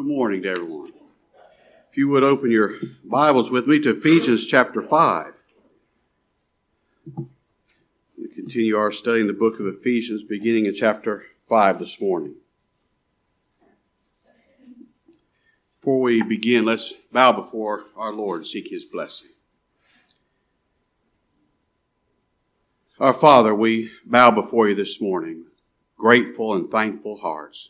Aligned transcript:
good 0.00 0.06
morning 0.06 0.40
to 0.40 0.48
everyone. 0.48 0.90
If 1.90 1.98
you 1.98 2.08
would 2.08 2.22
open 2.22 2.50
your 2.50 2.76
Bibles 3.04 3.50
with 3.50 3.66
me 3.66 3.78
to 3.80 3.90
Ephesians 3.90 4.46
chapter 4.46 4.80
5. 4.80 5.42
We 8.16 8.28
continue 8.34 8.78
our 8.78 8.90
study 8.92 9.20
in 9.20 9.26
the 9.26 9.34
book 9.34 9.60
of 9.60 9.66
Ephesians, 9.66 10.22
beginning 10.22 10.64
in 10.64 10.74
chapter 10.74 11.26
5 11.50 11.80
this 11.80 12.00
morning. 12.00 12.36
Before 15.78 16.00
we 16.00 16.22
begin, 16.22 16.64
let's 16.64 16.94
bow 17.12 17.32
before 17.32 17.84
our 17.94 18.14
Lord 18.14 18.38
and 18.38 18.46
seek 18.46 18.70
His 18.70 18.86
blessing. 18.86 19.32
Our 22.98 23.12
Father, 23.12 23.54
we 23.54 23.90
bow 24.06 24.30
before 24.30 24.66
you 24.66 24.74
this 24.74 24.98
morning, 24.98 25.44
grateful 25.98 26.54
and 26.54 26.70
thankful 26.70 27.18
hearts. 27.18 27.68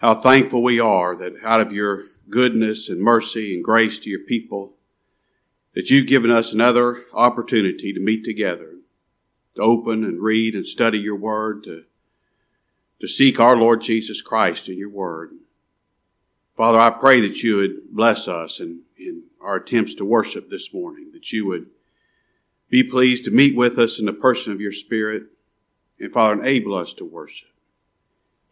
How 0.00 0.14
thankful 0.14 0.62
we 0.62 0.80
are 0.80 1.14
that 1.16 1.34
out 1.44 1.60
of 1.60 1.74
your 1.74 2.04
goodness 2.30 2.88
and 2.88 3.02
mercy 3.02 3.54
and 3.54 3.62
grace 3.62 3.98
to 3.98 4.08
your 4.08 4.20
people, 4.20 4.72
that 5.74 5.90
you've 5.90 6.06
given 6.06 6.30
us 6.30 6.54
another 6.54 7.02
opportunity 7.12 7.92
to 7.92 8.00
meet 8.00 8.24
together, 8.24 8.76
to 9.56 9.60
open 9.60 10.04
and 10.04 10.22
read 10.22 10.54
and 10.54 10.66
study 10.66 10.98
your 10.98 11.16
word, 11.16 11.64
to, 11.64 11.84
to 13.00 13.06
seek 13.06 13.38
our 13.38 13.56
Lord 13.56 13.82
Jesus 13.82 14.22
Christ 14.22 14.70
in 14.70 14.78
your 14.78 14.88
word. 14.88 15.32
Father, 16.56 16.80
I 16.80 16.90
pray 16.90 17.20
that 17.20 17.42
you 17.42 17.56
would 17.56 17.90
bless 17.94 18.26
us 18.26 18.58
in, 18.58 18.84
in 18.98 19.24
our 19.38 19.56
attempts 19.56 19.94
to 19.96 20.04
worship 20.06 20.48
this 20.48 20.72
morning, 20.72 21.10
that 21.12 21.30
you 21.30 21.46
would 21.46 21.66
be 22.70 22.82
pleased 22.82 23.24
to 23.26 23.30
meet 23.30 23.54
with 23.54 23.78
us 23.78 23.98
in 23.98 24.06
the 24.06 24.14
person 24.14 24.54
of 24.54 24.62
your 24.62 24.72
Spirit. 24.72 25.24
And 25.98 26.10
Father, 26.10 26.40
enable 26.40 26.74
us 26.74 26.94
to 26.94 27.04
worship. 27.04 27.50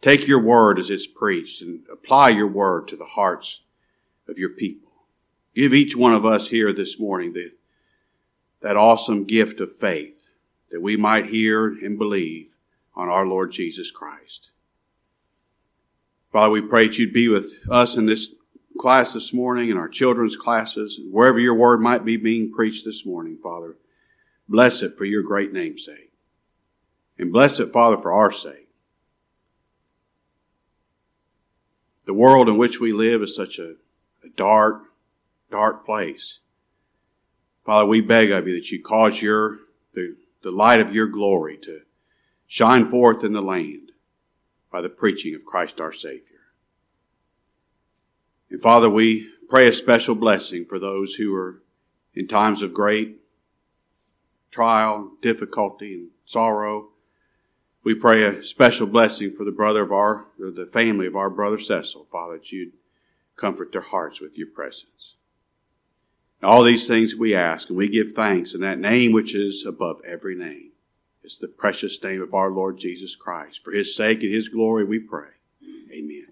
Take 0.01 0.27
your 0.27 0.39
word 0.39 0.79
as 0.79 0.89
it's 0.89 1.07
preached 1.07 1.61
and 1.61 1.81
apply 1.91 2.29
your 2.29 2.47
word 2.47 2.87
to 2.87 2.95
the 2.95 3.05
hearts 3.05 3.61
of 4.27 4.39
your 4.39 4.49
people. 4.49 4.89
Give 5.55 5.73
each 5.73 5.95
one 5.95 6.13
of 6.13 6.25
us 6.25 6.49
here 6.49 6.71
this 6.71 6.99
morning 6.99 7.33
the, 7.33 7.51
that 8.61 8.77
awesome 8.77 9.25
gift 9.25 9.59
of 9.59 9.75
faith 9.75 10.29
that 10.71 10.81
we 10.81 10.95
might 10.95 11.25
hear 11.25 11.67
and 11.67 11.97
believe 11.97 12.55
on 12.95 13.09
our 13.09 13.25
Lord 13.25 13.51
Jesus 13.51 13.91
Christ. 13.91 14.51
Father, 16.31 16.51
we 16.51 16.61
pray 16.61 16.87
that 16.87 16.97
you'd 16.97 17.11
be 17.11 17.27
with 17.27 17.59
us 17.69 17.97
in 17.97 18.05
this 18.05 18.29
class 18.79 19.13
this 19.13 19.33
morning 19.33 19.69
and 19.69 19.79
our 19.79 19.89
children's 19.89 20.37
classes, 20.37 20.99
wherever 21.11 21.39
your 21.39 21.55
word 21.55 21.81
might 21.81 22.05
be 22.05 22.15
being 22.15 22.51
preached 22.51 22.85
this 22.85 23.05
morning, 23.05 23.37
Father. 23.41 23.75
Bless 24.47 24.81
it 24.81 24.95
for 24.95 25.05
your 25.05 25.23
great 25.23 25.51
name's 25.51 25.85
sake. 25.85 26.11
And 27.17 27.33
bless 27.33 27.59
it, 27.59 27.73
Father, 27.73 27.97
for 27.97 28.13
our 28.13 28.31
sake. 28.31 28.68
The 32.09 32.15
world 32.15 32.49
in 32.49 32.57
which 32.57 32.79
we 32.79 32.91
live 32.91 33.21
is 33.21 33.35
such 33.35 33.59
a, 33.59 33.75
a 34.23 34.29
dark, 34.35 34.81
dark 35.51 35.85
place. 35.85 36.39
Father, 37.63 37.85
we 37.85 38.01
beg 38.01 38.31
of 38.31 38.47
you 38.47 38.55
that 38.55 38.71
you 38.71 38.81
cause 38.81 39.21
your, 39.21 39.59
the, 39.93 40.15
the 40.41 40.49
light 40.49 40.79
of 40.79 40.91
your 40.91 41.05
glory 41.05 41.55
to 41.57 41.81
shine 42.47 42.87
forth 42.87 43.23
in 43.23 43.33
the 43.33 43.43
land 43.43 43.91
by 44.71 44.81
the 44.81 44.89
preaching 44.89 45.35
of 45.35 45.45
Christ 45.45 45.79
our 45.79 45.93
Savior. 45.93 46.47
And 48.49 48.59
Father, 48.59 48.89
we 48.89 49.29
pray 49.47 49.67
a 49.67 49.71
special 49.71 50.15
blessing 50.15 50.65
for 50.65 50.79
those 50.79 51.13
who 51.13 51.35
are 51.35 51.61
in 52.15 52.27
times 52.27 52.63
of 52.63 52.73
great 52.73 53.17
trial, 54.49 55.11
difficulty, 55.21 55.93
and 55.93 56.09
sorrow. 56.25 56.87
We 57.89 57.95
pray 57.95 58.21
a 58.21 58.43
special 58.43 58.85
blessing 58.85 59.33
for 59.33 59.43
the 59.43 59.51
brother 59.51 59.81
of 59.81 59.91
our, 59.91 60.27
or 60.39 60.51
the 60.51 60.67
family 60.67 61.07
of 61.07 61.15
our 61.15 61.27
brother 61.27 61.57
Cecil, 61.57 62.05
Father, 62.11 62.37
that 62.37 62.51
you'd 62.51 62.73
comfort 63.35 63.71
their 63.71 63.81
hearts 63.81 64.21
with 64.21 64.37
your 64.37 64.45
presence. 64.45 65.15
All 66.43 66.61
these 66.61 66.87
things 66.87 67.15
we 67.15 67.33
ask, 67.33 67.67
and 67.67 67.75
we 67.79 67.89
give 67.89 68.11
thanks 68.11 68.53
in 68.53 68.61
that 68.61 68.77
name 68.77 69.11
which 69.11 69.33
is 69.33 69.65
above 69.65 70.01
every 70.05 70.35
name. 70.35 70.69
It's 71.23 71.39
the 71.39 71.47
precious 71.47 71.99
name 72.03 72.21
of 72.21 72.35
our 72.35 72.51
Lord 72.51 72.77
Jesus 72.77 73.15
Christ. 73.15 73.63
For 73.63 73.71
his 73.71 73.95
sake 73.95 74.21
and 74.21 74.31
his 74.31 74.49
glory 74.49 74.83
we 74.83 74.99
pray. 74.99 75.29
Amen. 75.91 76.25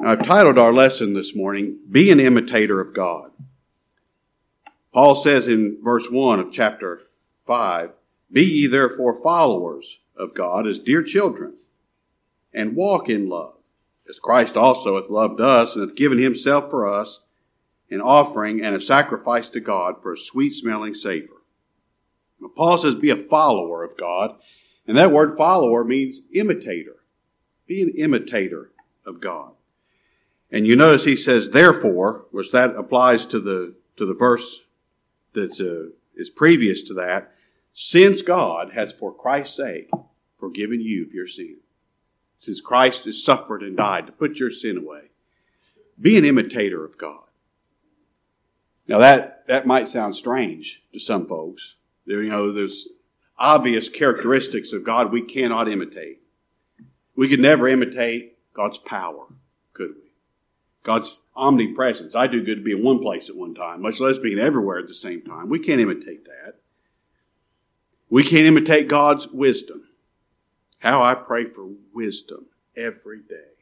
I've 0.00 0.26
titled 0.26 0.58
our 0.58 0.72
lesson 0.72 1.14
this 1.14 1.32
morning, 1.32 1.78
Be 1.88 2.10
an 2.10 2.18
Imitator 2.18 2.80
of 2.80 2.92
God. 2.92 3.30
Paul 4.92 5.14
says 5.14 5.46
in 5.46 5.78
verse 5.80 6.10
1 6.10 6.40
of 6.40 6.50
chapter 6.50 7.02
5, 7.46 7.92
Be 8.30 8.42
ye 8.42 8.66
therefore 8.66 9.14
followers 9.14 10.00
of 10.16 10.34
God 10.34 10.66
as 10.66 10.80
dear 10.80 11.02
children, 11.02 11.54
and 12.52 12.76
walk 12.76 13.08
in 13.08 13.28
love, 13.28 13.56
as 14.08 14.18
Christ 14.18 14.56
also 14.56 15.00
hath 15.00 15.10
loved 15.10 15.40
us, 15.40 15.76
and 15.76 15.88
hath 15.88 15.96
given 15.96 16.18
himself 16.18 16.70
for 16.70 16.86
us, 16.86 17.20
an 17.90 18.00
offering 18.00 18.62
and 18.62 18.74
a 18.74 18.80
sacrifice 18.80 19.48
to 19.50 19.60
God 19.60 20.02
for 20.02 20.12
a 20.12 20.18
sweet 20.18 20.50
smelling 20.50 20.94
savor. 20.94 21.42
Now, 22.40 22.50
Paul 22.56 22.78
says, 22.78 22.94
Be 22.94 23.10
a 23.10 23.16
follower 23.16 23.82
of 23.82 23.96
God, 23.96 24.36
and 24.86 24.96
that 24.96 25.12
word 25.12 25.36
follower 25.36 25.84
means 25.84 26.22
imitator. 26.32 26.96
Be 27.66 27.82
an 27.82 27.92
imitator 27.96 28.70
of 29.06 29.20
God. 29.20 29.52
And 30.50 30.66
you 30.66 30.76
notice 30.76 31.04
he 31.04 31.16
says, 31.16 31.50
therefore, 31.50 32.26
which 32.30 32.52
that 32.52 32.76
applies 32.76 33.26
to 33.26 33.40
the, 33.40 33.74
to 33.96 34.06
the 34.06 34.14
verse 34.14 34.60
that 35.32 35.60
uh, 35.60 35.94
is 36.14 36.30
previous 36.30 36.82
to 36.82 36.94
that, 36.94 37.33
since 37.74 38.22
God 38.22 38.70
has 38.70 38.92
for 38.92 39.12
Christ's 39.12 39.56
sake 39.56 39.90
forgiven 40.38 40.80
you 40.80 41.04
of 41.04 41.12
your 41.12 41.26
sin, 41.26 41.56
since 42.38 42.60
Christ 42.60 43.04
has 43.04 43.22
suffered 43.22 43.62
and 43.62 43.76
died 43.76 44.06
to 44.06 44.12
put 44.12 44.38
your 44.38 44.50
sin 44.50 44.78
away, 44.78 45.10
be 46.00 46.16
an 46.16 46.24
imitator 46.24 46.84
of 46.84 46.96
God. 46.96 47.24
Now 48.86 48.98
that, 48.98 49.46
that 49.48 49.66
might 49.66 49.88
sound 49.88 50.14
strange 50.14 50.84
to 50.92 51.00
some 51.00 51.26
folks. 51.26 51.74
There, 52.06 52.22
you 52.22 52.30
know, 52.30 52.52
there's 52.52 52.88
obvious 53.38 53.88
characteristics 53.88 54.72
of 54.72 54.84
God 54.84 55.10
we 55.10 55.22
cannot 55.22 55.68
imitate. 55.68 56.20
We 57.16 57.28
could 57.28 57.40
never 57.40 57.66
imitate 57.66 58.38
God's 58.52 58.78
power, 58.78 59.26
could 59.72 59.90
we? 59.96 60.12
God's 60.84 61.20
omnipresence. 61.34 62.14
I 62.14 62.28
do 62.28 62.44
good 62.44 62.56
to 62.56 62.64
be 62.64 62.72
in 62.72 62.84
one 62.84 63.00
place 63.00 63.28
at 63.28 63.36
one 63.36 63.54
time, 63.54 63.82
much 63.82 63.98
less 63.98 64.18
being 64.18 64.38
everywhere 64.38 64.78
at 64.78 64.86
the 64.86 64.94
same 64.94 65.22
time. 65.22 65.48
We 65.48 65.58
can't 65.58 65.80
imitate 65.80 66.24
that. 66.26 66.60
We 68.14 68.22
can't 68.22 68.46
imitate 68.46 68.86
God's 68.86 69.26
wisdom. 69.26 69.88
How 70.78 71.02
I 71.02 71.16
pray 71.16 71.46
for 71.46 71.70
wisdom 71.92 72.46
every 72.76 73.18
day. 73.18 73.56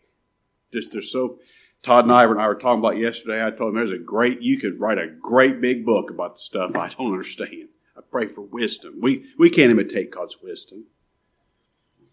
Just 0.70 0.92
there's 0.92 1.10
so 1.10 1.38
Todd 1.82 2.04
and 2.04 2.12
I 2.12 2.24
and 2.24 2.38
I 2.38 2.46
were 2.48 2.54
talking 2.54 2.80
about 2.80 2.98
yesterday. 2.98 3.42
I 3.42 3.50
told 3.50 3.70
him 3.70 3.76
there's 3.76 3.90
a 3.90 3.96
great 3.96 4.42
you 4.42 4.58
could 4.58 4.78
write 4.78 4.98
a 4.98 5.06
great 5.06 5.62
big 5.62 5.86
book 5.86 6.10
about 6.10 6.34
the 6.34 6.40
stuff 6.42 6.76
I 6.76 6.90
don't 6.90 7.12
understand. 7.12 7.68
I 7.96 8.02
pray 8.02 8.26
for 8.26 8.42
wisdom. 8.42 8.98
We 9.00 9.24
we 9.38 9.48
can't 9.48 9.70
imitate 9.70 10.10
God's 10.10 10.36
wisdom. 10.42 10.84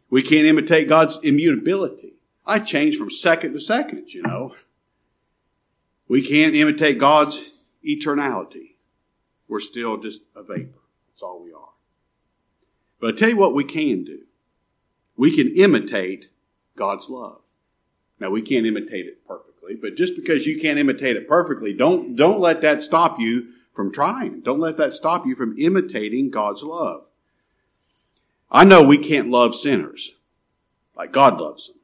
We 0.09 0.21
can't 0.21 0.47
imitate 0.47 0.87
God's 0.87 1.19
immutability. 1.21 2.13
I 2.45 2.59
change 2.59 2.95
from 2.95 3.11
second 3.11 3.51
to 3.51 3.59
second, 3.59 4.13
you 4.13 4.21
know. 4.21 4.55
We 6.07 6.21
can't 6.21 6.55
imitate 6.55 6.99
God's 6.99 7.49
eternality. 7.85 8.75
We're 9.49 9.59
still 9.59 9.97
just 9.97 10.21
a 10.37 10.41
vapor. 10.41 10.79
That's 11.09 11.21
all 11.21 11.43
we 11.43 11.51
are. 11.51 11.68
But 12.99 13.13
I 13.13 13.17
tell 13.17 13.29
you 13.29 13.37
what 13.37 13.53
we 13.53 13.63
can 13.63 14.03
do. 14.03 14.21
We 15.15 15.35
can 15.35 15.53
imitate 15.55 16.29
God's 16.75 17.09
love. 17.09 17.41
Now 18.19 18.29
we 18.29 18.41
can't 18.41 18.65
imitate 18.65 19.05
it 19.05 19.25
perfectly, 19.27 19.75
but 19.75 19.95
just 19.95 20.15
because 20.15 20.45
you 20.45 20.59
can't 20.59 20.79
imitate 20.79 21.15
it 21.15 21.27
perfectly, 21.27 21.73
don't, 21.73 22.15
don't 22.15 22.39
let 22.39 22.61
that 22.61 22.81
stop 22.81 23.19
you 23.19 23.49
from 23.73 23.91
trying. 23.91 24.41
Don't 24.41 24.59
let 24.59 24.77
that 24.77 24.93
stop 24.93 25.25
you 25.25 25.35
from 25.35 25.57
imitating 25.57 26.29
God's 26.29 26.63
love. 26.63 27.09
I 28.51 28.63
know 28.63 28.83
we 28.83 28.97
can't 28.97 29.29
love 29.29 29.55
sinners 29.55 30.15
like 30.95 31.13
God 31.13 31.39
loves 31.39 31.67
them. 31.67 31.77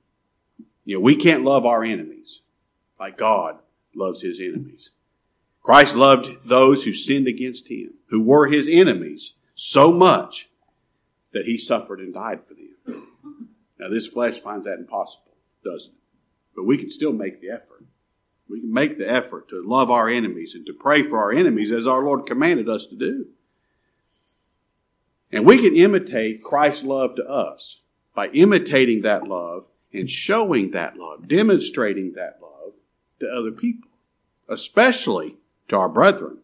You 0.84 0.96
know, 0.96 1.02
we 1.02 1.16
can't 1.16 1.44
love 1.44 1.66
our 1.66 1.84
enemies 1.84 2.42
like 3.00 3.18
God 3.18 3.60
loves 3.95 4.22
his 4.22 4.39
enemies. 4.39 4.92
Christ 5.62 5.95
loved 5.95 6.38
those 6.45 6.84
who 6.84 6.94
sinned 6.94 7.28
against 7.28 7.69
him, 7.69 7.95
who 8.07 8.22
were 8.22 8.48
his 8.48 8.68
enemies, 8.69 9.34
so 9.56 9.92
much 9.92 10.50
that 11.36 11.46
he 11.46 11.58
suffered 11.58 12.00
and 12.00 12.14
died 12.14 12.40
for 12.48 12.54
them. 12.54 13.10
Now, 13.78 13.90
this 13.90 14.08
flesh 14.08 14.40
finds 14.40 14.66
that 14.66 14.80
impossible, 14.80 15.36
doesn't 15.66 15.92
it? 15.92 16.00
But 16.56 16.64
we 16.64 16.78
can 16.78 16.90
still 16.90 17.12
make 17.12 17.42
the 17.42 17.50
effort. 17.50 17.84
We 18.48 18.62
can 18.62 18.72
make 18.72 18.98
the 18.98 19.12
effort 19.12 19.50
to 19.50 19.62
love 19.62 19.92
our 19.92 20.08
enemies 20.08 20.56
and 20.56 20.66
to 20.66 20.74
pray 20.74 21.04
for 21.04 21.20
our 21.20 21.34
enemies 21.34 21.74
as 21.74 21.88
our 21.88 22.02
Lord 22.02 22.26
commanded 22.26 22.70
us 22.70 22.86
to 22.86 22.96
do. 22.96 23.28
And 25.30 25.46
we 25.46 25.58
can 25.58 25.76
imitate 25.76 26.42
Christ's 26.42 26.86
love 26.86 27.16
to 27.16 27.28
us 27.28 27.82
by 28.16 28.30
imitating 28.30 29.02
that 29.02 29.28
love 29.28 29.68
and 29.92 30.10
showing 30.10 30.72
that 30.72 30.96
love, 30.96 31.28
demonstrating 31.28 32.14
that 32.14 32.40
love 32.42 32.76
to 33.20 33.28
other 33.28 33.52
people, 33.52 33.90
especially 34.48 35.36
to 35.68 35.76
our 35.76 35.90
brethren. 35.90 36.38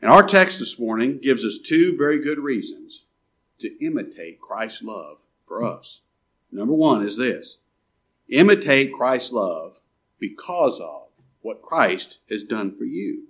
And 0.00 0.10
our 0.10 0.24
text 0.24 0.58
this 0.58 0.80
morning 0.80 1.20
gives 1.22 1.44
us 1.44 1.60
two 1.64 1.96
very 1.96 2.20
good 2.20 2.40
reasons 2.40 3.04
to 3.62 3.84
imitate 3.84 4.40
Christ's 4.40 4.82
love 4.82 5.18
for 5.46 5.64
us. 5.64 6.00
Number 6.50 6.74
one 6.74 7.06
is 7.06 7.16
this 7.16 7.58
imitate 8.28 8.92
Christ's 8.92 9.32
love 9.32 9.80
because 10.18 10.80
of 10.80 11.08
what 11.40 11.62
Christ 11.62 12.18
has 12.30 12.44
done 12.44 12.76
for 12.76 12.84
you. 12.84 13.24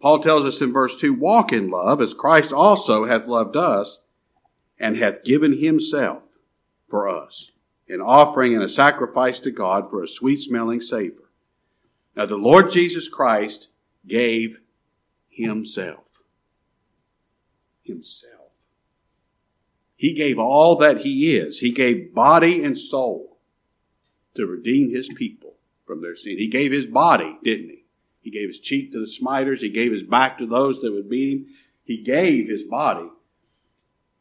Paul 0.00 0.18
tells 0.18 0.44
us 0.44 0.60
in 0.60 0.72
verse 0.72 1.00
2 1.00 1.14
walk 1.14 1.52
in 1.52 1.70
love 1.70 2.00
as 2.00 2.14
Christ 2.14 2.52
also 2.52 3.06
hath 3.06 3.26
loved 3.26 3.56
us 3.56 4.00
and 4.78 4.96
hath 4.96 5.24
given 5.24 5.58
himself 5.58 6.36
for 6.86 7.08
us, 7.08 7.50
an 7.88 8.00
offering 8.00 8.54
and 8.54 8.62
a 8.62 8.68
sacrifice 8.68 9.38
to 9.40 9.50
God 9.50 9.90
for 9.90 10.02
a 10.02 10.08
sweet 10.08 10.40
smelling 10.40 10.80
savor. 10.80 11.30
Now 12.14 12.26
the 12.26 12.36
Lord 12.36 12.70
Jesus 12.70 13.08
Christ 13.08 13.68
gave 14.06 14.60
himself. 15.28 16.22
Himself. 17.82 18.35
He 19.96 20.12
gave 20.12 20.38
all 20.38 20.76
that 20.76 20.98
he 20.98 21.36
is. 21.36 21.60
He 21.60 21.72
gave 21.72 22.14
body 22.14 22.62
and 22.62 22.78
soul 22.78 23.38
to 24.34 24.46
redeem 24.46 24.90
his 24.90 25.08
people 25.08 25.54
from 25.86 26.02
their 26.02 26.14
sin. 26.14 26.36
He 26.36 26.48
gave 26.48 26.70
his 26.70 26.86
body, 26.86 27.38
didn't 27.42 27.70
he? 27.70 27.84
He 28.20 28.30
gave 28.30 28.48
his 28.48 28.60
cheek 28.60 28.92
to 28.92 29.00
the 29.00 29.06
smiters. 29.06 29.62
He 29.62 29.70
gave 29.70 29.92
his 29.92 30.02
back 30.02 30.36
to 30.38 30.46
those 30.46 30.80
that 30.82 30.92
would 30.92 31.08
beat 31.08 31.32
him. 31.32 31.46
He 31.82 32.02
gave 32.02 32.48
his 32.48 32.64
body 32.64 33.08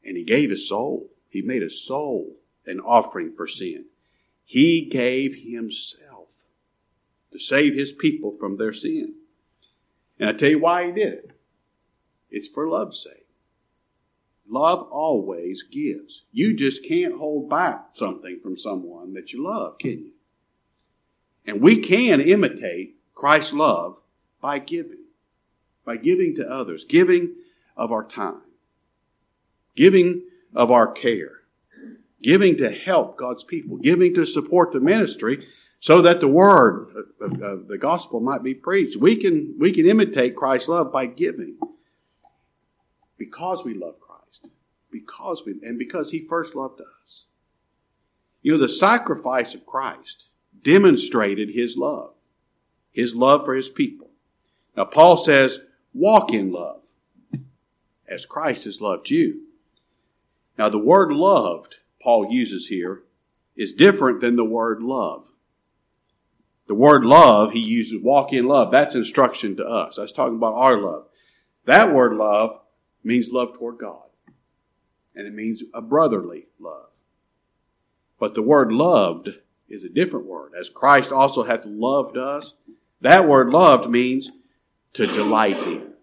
and 0.03 0.15
he 0.15 0.23
gave 0.23 0.49
his 0.49 0.69
soul. 0.69 1.09
He 1.29 1.41
made 1.41 1.63
his 1.63 1.83
soul 1.83 2.37
an 2.65 2.79
offering 2.79 3.33
for 3.33 3.47
sin. 3.47 3.85
He 4.45 4.85
gave 4.85 5.43
himself 5.43 6.45
to 7.31 7.39
save 7.39 7.73
his 7.73 7.91
people 7.91 8.31
from 8.31 8.57
their 8.57 8.71
sin. 8.71 9.15
And 10.19 10.29
I 10.29 10.33
tell 10.33 10.51
you 10.51 10.59
why 10.59 10.85
he 10.85 10.91
did 10.91 11.13
it. 11.13 11.31
It's 12.29 12.47
for 12.47 12.69
love's 12.69 13.03
sake. 13.03 13.24
Love 14.47 14.87
always 14.91 15.63
gives. 15.63 16.23
You 16.31 16.55
just 16.55 16.85
can't 16.85 17.17
hold 17.17 17.49
back 17.49 17.89
something 17.93 18.39
from 18.41 18.57
someone 18.57 19.13
that 19.13 19.33
you 19.33 19.43
love, 19.43 19.77
can 19.77 19.91
you? 19.91 20.11
And 21.45 21.61
we 21.61 21.77
can 21.77 22.21
imitate 22.21 22.95
Christ's 23.13 23.53
love 23.53 24.01
by 24.41 24.59
giving, 24.59 25.05
by 25.83 25.97
giving 25.97 26.35
to 26.35 26.49
others, 26.49 26.85
giving 26.85 27.35
of 27.75 27.91
our 27.91 28.03
time, 28.03 28.41
giving 29.75 30.23
of 30.53 30.71
our 30.71 30.91
care, 30.91 31.41
giving 32.21 32.57
to 32.57 32.69
help 32.71 33.17
God's 33.17 33.43
people, 33.43 33.77
giving 33.77 34.13
to 34.15 34.25
support 34.25 34.71
the 34.71 34.79
ministry 34.79 35.45
so 35.79 36.01
that 36.01 36.19
the 36.19 36.27
word 36.27 36.87
of, 37.21 37.41
of 37.41 37.67
the 37.67 37.77
gospel 37.77 38.19
might 38.19 38.43
be 38.43 38.53
preached. 38.53 38.97
We 38.97 39.15
can, 39.15 39.55
we 39.59 39.71
can 39.71 39.85
imitate 39.85 40.35
Christ's 40.35 40.69
love 40.69 40.91
by 40.91 41.05
giving 41.05 41.57
because 43.17 43.63
we 43.63 43.73
love 43.73 43.99
Christ, 43.99 44.04
because 44.95 45.43
we, 45.45 45.55
and 45.61 45.77
because 45.77 46.11
he 46.11 46.19
first 46.19 46.55
loved 46.55 46.79
us. 46.79 47.25
You 48.41 48.53
know, 48.53 48.57
the 48.57 48.69
sacrifice 48.69 49.53
of 49.53 49.65
Christ 49.65 50.27
demonstrated 50.61 51.49
his 51.49 51.75
love, 51.75 52.13
his 52.91 53.13
love 53.13 53.43
for 53.43 53.53
his 53.53 53.67
people. 53.67 54.11
Now, 54.77 54.85
Paul 54.85 55.17
says, 55.17 55.59
walk 55.93 56.31
in 56.33 56.51
love 56.51 56.85
as 58.07 58.25
Christ 58.25 58.63
has 58.63 58.79
loved 58.79 59.09
you. 59.09 59.41
Now, 60.57 60.69
the 60.69 60.79
word 60.79 61.11
loved 61.11 61.77
Paul 62.01 62.31
uses 62.31 62.67
here 62.67 63.01
is 63.57 63.73
different 63.73 64.21
than 64.21 64.37
the 64.37 64.45
word 64.45 64.81
love. 64.81 65.31
The 66.67 66.75
word 66.75 67.03
love, 67.03 67.51
he 67.51 67.59
uses 67.59 68.01
walk 68.01 68.31
in 68.31 68.47
love. 68.47 68.71
That's 68.71 68.95
instruction 68.95 69.57
to 69.57 69.65
us. 69.65 69.97
That's 69.97 70.11
talking 70.11 70.37
about 70.37 70.55
our 70.55 70.77
love. 70.77 71.07
That 71.65 71.93
word 71.93 72.13
love 72.13 72.59
means 73.03 73.31
love 73.31 73.57
toward 73.57 73.79
God. 73.79 74.04
And 75.15 75.25
it 75.25 75.33
means 75.33 75.63
a 75.73 75.81
brotherly 75.81 76.47
love. 76.59 76.95
But 78.19 78.33
the 78.33 78.41
word 78.41 78.71
loved 78.71 79.29
is 79.69 79.83
a 79.83 79.89
different 79.89 80.25
word. 80.25 80.51
As 80.57 80.69
Christ 80.69 81.11
also 81.11 81.43
hath 81.43 81.65
loved 81.65 82.17
us, 82.17 82.55
that 83.01 83.27
word 83.27 83.49
loved 83.49 83.89
means 83.89 84.31
to 84.93 85.05
delight 85.05 85.65
in. 85.65 85.93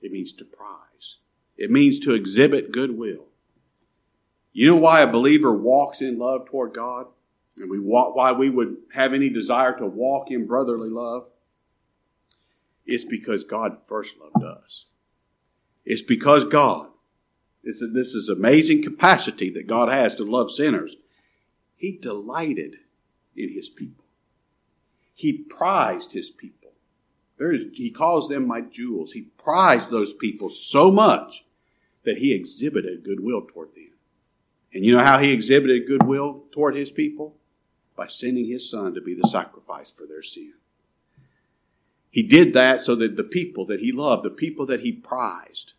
It 0.00 0.12
means 0.12 0.32
to 0.34 0.44
prize. 0.44 1.16
It 1.56 1.70
means 1.70 2.00
to 2.00 2.14
exhibit 2.14 2.72
goodwill. 2.72 3.24
You 4.52 4.68
know 4.68 4.76
why 4.76 5.00
a 5.02 5.06
believer 5.06 5.52
walks 5.52 6.00
in 6.00 6.18
love 6.18 6.46
toward 6.46 6.72
God? 6.72 7.06
And 7.58 7.70
we 7.70 7.78
walk, 7.78 8.14
why 8.14 8.32
we 8.32 8.50
would 8.50 8.76
have 8.94 9.14
any 9.14 9.28
desire 9.30 9.76
to 9.78 9.86
walk 9.86 10.30
in 10.30 10.46
brotherly 10.46 10.90
love? 10.90 11.26
It's 12.84 13.04
because 13.04 13.44
God 13.44 13.78
first 13.84 14.16
loved 14.18 14.44
us. 14.44 14.86
It's 15.84 16.02
because 16.02 16.44
God, 16.44 16.88
it's 17.66 17.82
a, 17.82 17.88
this 17.88 18.14
is 18.14 18.28
amazing 18.28 18.80
capacity 18.82 19.50
that 19.50 19.66
God 19.66 19.88
has 19.88 20.14
to 20.14 20.24
love 20.24 20.52
sinners. 20.52 20.94
He 21.74 21.98
delighted 22.00 22.76
in 23.36 23.52
his 23.52 23.68
people. 23.68 24.04
He 25.14 25.32
prized 25.32 26.12
his 26.12 26.30
people. 26.30 26.70
There 27.38 27.50
is, 27.50 27.66
he 27.74 27.90
calls 27.90 28.28
them 28.28 28.46
my 28.46 28.60
jewels. 28.60 29.12
He 29.12 29.22
prized 29.36 29.90
those 29.90 30.14
people 30.14 30.48
so 30.48 30.92
much 30.92 31.44
that 32.04 32.18
he 32.18 32.32
exhibited 32.32 33.02
goodwill 33.04 33.42
toward 33.42 33.74
them. 33.74 33.90
And 34.72 34.84
you 34.84 34.96
know 34.96 35.02
how 35.02 35.18
he 35.18 35.32
exhibited 35.32 35.88
goodwill 35.88 36.44
toward 36.52 36.76
his 36.76 36.92
people? 36.92 37.34
By 37.96 38.06
sending 38.06 38.44
his 38.44 38.70
son 38.70 38.94
to 38.94 39.00
be 39.00 39.14
the 39.14 39.26
sacrifice 39.26 39.90
for 39.90 40.06
their 40.06 40.22
sin. 40.22 40.52
He 42.10 42.22
did 42.22 42.52
that 42.52 42.80
so 42.80 42.94
that 42.94 43.16
the 43.16 43.24
people 43.24 43.66
that 43.66 43.80
he 43.80 43.90
loved, 43.90 44.22
the 44.22 44.30
people 44.30 44.66
that 44.66 44.80
he 44.80 44.92
prized, 44.92 45.72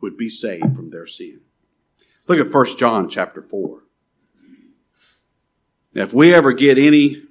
would 0.00 0.16
be 0.16 0.28
saved 0.28 0.74
from 0.74 0.90
their 0.90 1.06
sin. 1.06 1.40
Look 2.26 2.38
at 2.38 2.52
1 2.52 2.78
John 2.78 3.08
chapter 3.08 3.42
4. 3.42 3.82
Now, 5.94 6.02
if 6.02 6.14
we 6.14 6.32
ever 6.32 6.52
get 6.52 6.78
any 6.78 7.22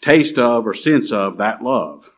taste 0.00 0.38
of 0.38 0.66
or 0.66 0.74
sense 0.74 1.12
of 1.12 1.36
that 1.38 1.62
love, 1.62 2.10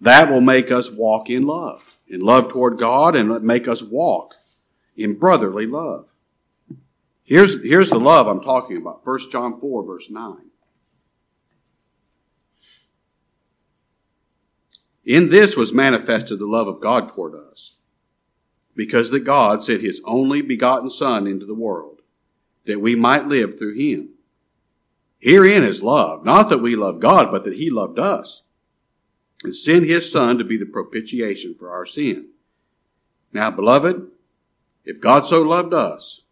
that 0.00 0.30
will 0.30 0.40
make 0.40 0.70
us 0.70 0.90
walk 0.90 1.30
in 1.30 1.46
love, 1.46 1.96
in 2.06 2.20
love 2.20 2.48
toward 2.48 2.78
God, 2.78 3.16
and 3.16 3.42
make 3.42 3.66
us 3.66 3.82
walk 3.82 4.34
in 4.96 5.18
brotherly 5.18 5.66
love. 5.66 6.14
Here's, 7.24 7.62
here's 7.62 7.90
the 7.90 7.98
love 7.98 8.26
I'm 8.26 8.42
talking 8.42 8.76
about. 8.76 9.00
1 9.04 9.30
John 9.30 9.58
4, 9.58 9.84
verse 9.84 10.10
9. 10.10 10.36
In 15.04 15.30
this 15.30 15.56
was 15.56 15.72
manifested 15.72 16.38
the 16.38 16.46
love 16.46 16.68
of 16.68 16.80
God 16.80 17.08
toward 17.08 17.34
us, 17.34 17.73
because 18.74 19.10
that 19.10 19.20
God 19.20 19.62
sent 19.62 19.82
his 19.82 20.00
only 20.04 20.42
begotten 20.42 20.90
Son 20.90 21.26
into 21.26 21.46
the 21.46 21.54
world, 21.54 22.00
that 22.64 22.80
we 22.80 22.94
might 22.94 23.26
live 23.26 23.58
through 23.58 23.74
him. 23.74 24.10
Herein 25.18 25.64
is 25.64 25.82
love, 25.82 26.24
not 26.24 26.50
that 26.50 26.58
we 26.58 26.76
love 26.76 27.00
God, 27.00 27.30
but 27.30 27.44
that 27.44 27.54
he 27.54 27.70
loved 27.70 27.98
us 27.98 28.42
and 29.42 29.54
sent 29.54 29.86
his 29.86 30.10
son 30.10 30.38
to 30.38 30.44
be 30.44 30.56
the 30.56 30.66
propitiation 30.66 31.54
for 31.54 31.70
our 31.70 31.86
sin. 31.86 32.28
Now, 33.32 33.50
beloved, 33.50 34.08
if 34.84 35.00
God 35.00 35.26
so 35.26 35.42
loved 35.42 35.74
us, 35.74 36.22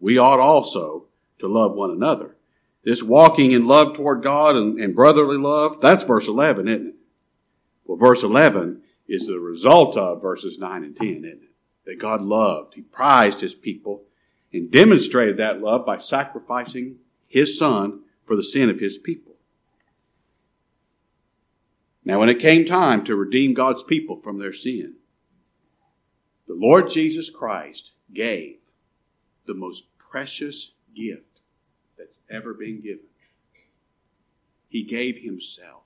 we 0.00 0.18
ought 0.18 0.40
also 0.40 1.06
to 1.38 1.48
love 1.48 1.74
one 1.74 1.90
another. 1.90 2.36
This 2.84 3.02
walking 3.02 3.52
in 3.52 3.66
love 3.66 3.94
toward 3.94 4.22
God 4.22 4.56
and, 4.56 4.80
and 4.80 4.94
brotherly 4.94 5.36
love, 5.36 5.80
that's 5.80 6.04
verse 6.04 6.28
11, 6.28 6.68
isn't 6.68 6.86
it? 6.88 6.94
Well, 7.84 7.98
verse 7.98 8.22
11 8.22 8.82
is 9.06 9.26
the 9.26 9.38
result 9.38 9.96
of 9.96 10.22
verses 10.22 10.58
9 10.58 10.84
and 10.84 10.96
10, 10.96 11.06
isn't 11.08 11.24
it? 11.24 11.51
That 11.84 11.98
God 11.98 12.22
loved, 12.22 12.74
He 12.74 12.82
prized 12.82 13.40
His 13.40 13.54
people 13.54 14.02
and 14.52 14.70
demonstrated 14.70 15.36
that 15.38 15.60
love 15.60 15.84
by 15.84 15.98
sacrificing 15.98 16.96
His 17.26 17.58
Son 17.58 18.02
for 18.24 18.36
the 18.36 18.42
sin 18.42 18.70
of 18.70 18.80
his 18.80 18.98
people. 18.98 19.34
Now, 22.04 22.18
when 22.20 22.28
it 22.28 22.40
came 22.40 22.64
time 22.64 23.04
to 23.04 23.14
redeem 23.14 23.54
God's 23.54 23.82
people 23.82 24.16
from 24.16 24.38
their 24.38 24.52
sin, 24.52 24.94
the 26.48 26.54
Lord 26.54 26.88
Jesus 26.88 27.30
Christ 27.30 27.92
gave 28.12 28.56
the 29.46 29.54
most 29.54 29.86
precious 29.98 30.72
gift 30.94 31.40
that's 31.96 32.18
ever 32.30 32.52
been 32.54 32.80
given. 32.80 33.06
He 34.68 34.82
gave 34.82 35.18
himself. 35.18 35.84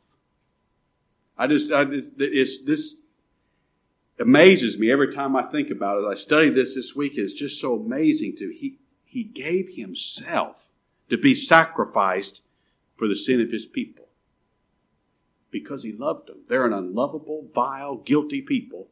I 1.37 1.47
just, 1.47 1.71
I 1.71 1.85
just 1.85 2.11
it's, 2.19 2.65
this 2.65 2.95
amazes 4.19 4.79
me 4.79 4.91
every 4.91 5.13
time 5.13 5.37
I 5.37 5.43
think 5.43 5.71
about 5.71 6.03
it. 6.03 6.07
I 6.07 6.15
studied 6.15 6.55
this 6.55 6.75
this 6.75 6.95
week. 6.95 7.13
It's 7.17 7.35
just 7.35 7.61
so 7.61 7.75
amazing 7.75 8.37
to, 8.37 8.53
he, 8.53 8.79
he 9.05 9.25
gave 9.25 9.77
himself 9.77 10.71
to 11.11 11.19
be 11.19 11.35
sacrificed 11.35 12.43
for 12.97 13.07
the 13.07 13.17
sin 13.17 13.41
of 13.41 13.51
his 13.51 13.67
people. 13.67 14.09
Because 15.51 15.83
he 15.83 15.93
loved 15.93 16.29
them. 16.29 16.39
They're 16.49 16.67
an 16.67 16.73
unlovable, 16.73 17.49
vile, 17.55 17.97
guilty 17.97 18.43
people, 18.43 18.89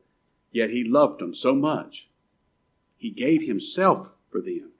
yet 0.52 0.70
he 0.70 0.84
loved 0.84 1.20
them 1.20 1.34
so 1.34 1.54
much. 1.54 2.08
He 2.96 3.10
gave 3.10 3.42
himself 3.42 4.12
for 4.30 4.40
them. 4.40 4.70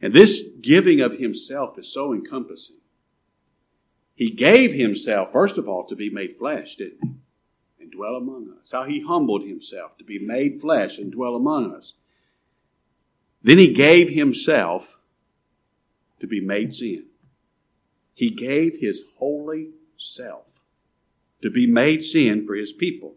And 0.00 0.12
this 0.12 0.42
giving 0.60 1.00
of 1.00 1.18
himself 1.18 1.78
is 1.78 1.92
so 1.92 2.12
encompassing. 2.12 2.76
He 4.14 4.30
gave 4.30 4.74
himself, 4.74 5.32
first 5.32 5.58
of 5.58 5.68
all, 5.68 5.86
to 5.86 5.94
be 5.94 6.10
made 6.10 6.32
flesh, 6.32 6.76
didn't 6.76 6.98
he? 7.02 7.10
Dwell 7.92 8.16
among 8.16 8.54
us. 8.60 8.72
How 8.72 8.84
he 8.84 9.00
humbled 9.00 9.44
himself 9.44 9.96
to 9.98 10.04
be 10.04 10.18
made 10.18 10.60
flesh 10.60 10.98
and 10.98 11.12
dwell 11.12 11.36
among 11.36 11.74
us. 11.74 11.92
Then 13.42 13.58
he 13.58 13.68
gave 13.68 14.10
himself 14.10 14.98
to 16.18 16.26
be 16.26 16.40
made 16.40 16.74
sin. 16.74 17.04
He 18.14 18.30
gave 18.30 18.78
his 18.78 19.02
holy 19.18 19.70
self 19.96 20.60
to 21.42 21.50
be 21.50 21.66
made 21.66 22.04
sin 22.04 22.46
for 22.46 22.54
his 22.54 22.72
people. 22.72 23.14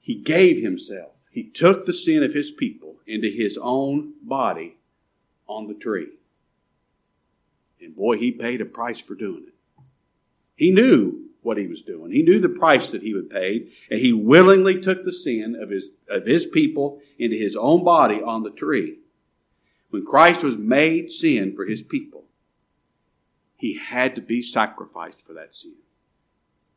He 0.00 0.14
gave 0.14 0.62
himself. 0.62 1.12
He 1.30 1.44
took 1.44 1.86
the 1.86 1.92
sin 1.92 2.22
of 2.22 2.34
his 2.34 2.50
people 2.50 2.96
into 3.06 3.28
his 3.28 3.58
own 3.60 4.14
body 4.22 4.76
on 5.46 5.66
the 5.66 5.74
tree. 5.74 6.08
And 7.80 7.96
boy, 7.96 8.18
he 8.18 8.30
paid 8.30 8.60
a 8.60 8.64
price 8.64 9.00
for 9.00 9.14
doing 9.14 9.44
it. 9.48 9.54
He 10.54 10.70
knew 10.70 11.30
what 11.42 11.58
he 11.58 11.66
was 11.66 11.82
doing. 11.82 12.12
He 12.12 12.22
knew 12.22 12.38
the 12.38 12.48
price 12.48 12.90
that 12.90 13.02
he 13.02 13.14
would 13.14 13.28
pay, 13.28 13.68
and 13.90 14.00
he 14.00 14.12
willingly 14.12 14.80
took 14.80 15.04
the 15.04 15.12
sin 15.12 15.56
of 15.60 15.70
his, 15.70 15.88
of 16.08 16.26
his 16.26 16.46
people 16.46 17.00
into 17.18 17.36
his 17.36 17.56
own 17.56 17.84
body 17.84 18.22
on 18.22 18.42
the 18.42 18.50
tree. 18.50 18.98
When 19.90 20.06
Christ 20.06 20.42
was 20.42 20.56
made 20.56 21.10
sin 21.10 21.54
for 21.54 21.66
his 21.66 21.82
people, 21.82 22.24
he 23.56 23.76
had 23.76 24.14
to 24.14 24.20
be 24.20 24.40
sacrificed 24.40 25.20
for 25.20 25.34
that 25.34 25.54
sin. 25.54 25.74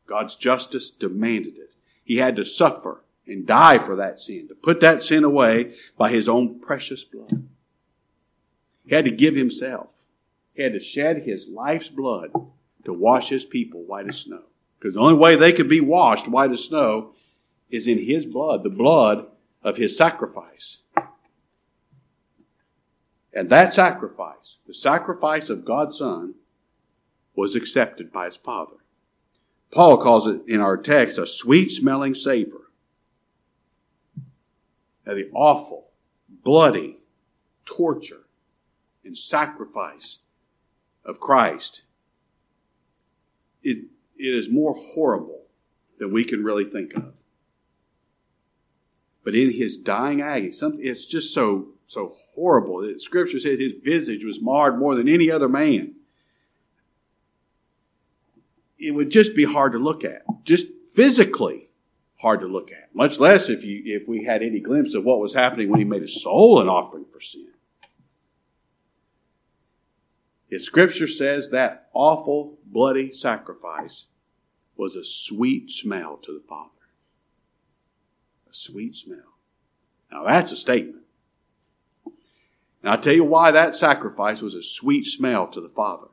God's 0.06 0.36
justice 0.36 0.90
demanded 0.90 1.56
it. 1.56 1.72
He 2.04 2.18
had 2.18 2.36
to 2.36 2.44
suffer 2.44 3.02
and 3.26 3.46
die 3.46 3.78
for 3.78 3.96
that 3.96 4.20
sin, 4.20 4.46
to 4.48 4.54
put 4.54 4.80
that 4.80 5.02
sin 5.02 5.24
away 5.24 5.74
by 5.96 6.10
his 6.10 6.28
own 6.28 6.60
precious 6.60 7.02
blood. 7.02 7.48
He 8.86 8.94
had 8.94 9.04
to 9.04 9.10
give 9.10 9.34
himself. 9.34 10.02
He 10.54 10.62
had 10.62 10.74
to 10.74 10.80
shed 10.80 11.22
his 11.22 11.48
life's 11.48 11.88
blood 11.90 12.30
to 12.84 12.92
wash 12.92 13.30
his 13.30 13.44
people 13.44 13.82
white 13.82 14.08
as 14.08 14.18
snow. 14.18 14.44
Because 14.86 14.94
the 14.94 15.00
only 15.00 15.18
way 15.18 15.34
they 15.34 15.52
could 15.52 15.68
be 15.68 15.80
washed 15.80 16.28
white 16.28 16.52
as 16.52 16.62
snow 16.62 17.12
is 17.68 17.88
in 17.88 17.98
his 17.98 18.24
blood, 18.24 18.62
the 18.62 18.70
blood 18.70 19.26
of 19.60 19.78
his 19.78 19.98
sacrifice. 19.98 20.78
And 23.32 23.50
that 23.50 23.74
sacrifice, 23.74 24.58
the 24.64 24.72
sacrifice 24.72 25.50
of 25.50 25.64
God's 25.64 25.98
Son, 25.98 26.34
was 27.34 27.56
accepted 27.56 28.12
by 28.12 28.26
his 28.26 28.36
Father. 28.36 28.76
Paul 29.72 29.98
calls 29.98 30.28
it 30.28 30.42
in 30.46 30.60
our 30.60 30.76
text 30.76 31.18
a 31.18 31.26
sweet 31.26 31.72
smelling 31.72 32.14
savor. 32.14 32.70
Now, 35.04 35.14
the 35.14 35.28
awful, 35.34 35.88
bloody 36.44 36.98
torture 37.64 38.28
and 39.04 39.18
sacrifice 39.18 40.18
of 41.04 41.18
Christ, 41.18 41.82
it, 43.64 43.86
it 44.18 44.34
is 44.34 44.48
more 44.48 44.74
horrible 44.74 45.42
than 45.98 46.12
we 46.12 46.24
can 46.24 46.44
really 46.44 46.64
think 46.64 46.94
of. 46.94 47.14
But 49.24 49.34
in 49.34 49.52
his 49.52 49.76
dying 49.76 50.20
agony, 50.20 50.52
it's 50.80 51.06
just 51.06 51.34
so 51.34 51.68
so 51.86 52.16
horrible. 52.34 52.88
Scripture 52.98 53.38
says 53.38 53.58
his 53.58 53.74
visage 53.82 54.24
was 54.24 54.40
marred 54.40 54.78
more 54.78 54.94
than 54.94 55.08
any 55.08 55.30
other 55.30 55.48
man. 55.48 55.94
It 58.78 58.92
would 58.92 59.10
just 59.10 59.34
be 59.34 59.44
hard 59.44 59.72
to 59.72 59.78
look 59.78 60.04
at, 60.04 60.22
just 60.44 60.66
physically 60.92 61.70
hard 62.18 62.40
to 62.40 62.46
look 62.46 62.70
at. 62.70 62.94
Much 62.94 63.18
less 63.18 63.48
if 63.48 63.64
you 63.64 63.82
if 63.84 64.08
we 64.08 64.24
had 64.24 64.42
any 64.42 64.60
glimpse 64.60 64.94
of 64.94 65.04
what 65.04 65.20
was 65.20 65.34
happening 65.34 65.70
when 65.70 65.78
he 65.78 65.84
made 65.84 66.02
his 66.02 66.22
soul 66.22 66.60
an 66.60 66.68
offering 66.68 67.06
for 67.10 67.20
sin. 67.20 67.48
If 70.48 70.62
Scripture 70.62 71.08
says 71.08 71.50
that 71.50 71.88
awful, 71.92 72.58
bloody 72.64 73.12
sacrifice 73.12 74.06
was 74.76 74.94
a 74.94 75.02
sweet 75.04 75.70
smell 75.70 76.16
to 76.18 76.32
the 76.32 76.44
Father. 76.46 76.70
A 78.48 78.52
sweet 78.52 78.94
smell. 78.94 79.38
Now 80.10 80.24
that's 80.24 80.52
a 80.52 80.56
statement. 80.56 81.02
And 82.04 82.92
I'll 82.92 83.00
tell 83.00 83.14
you 83.14 83.24
why 83.24 83.50
that 83.50 83.74
sacrifice 83.74 84.42
was 84.42 84.54
a 84.54 84.62
sweet 84.62 85.06
smell 85.06 85.48
to 85.48 85.60
the 85.60 85.68
Father. 85.68 86.08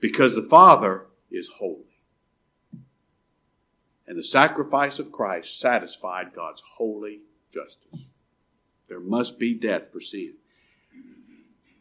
Because 0.00 0.34
the 0.34 0.42
Father 0.42 1.06
is 1.30 1.48
holy. 1.58 2.00
And 4.06 4.18
the 4.18 4.24
sacrifice 4.24 4.98
of 4.98 5.12
Christ 5.12 5.58
satisfied 5.58 6.34
God's 6.34 6.62
holy 6.76 7.20
justice. 7.52 8.08
There 8.88 9.00
must 9.00 9.38
be 9.38 9.54
death 9.54 9.92
for 9.92 10.00
sin. 10.00 10.34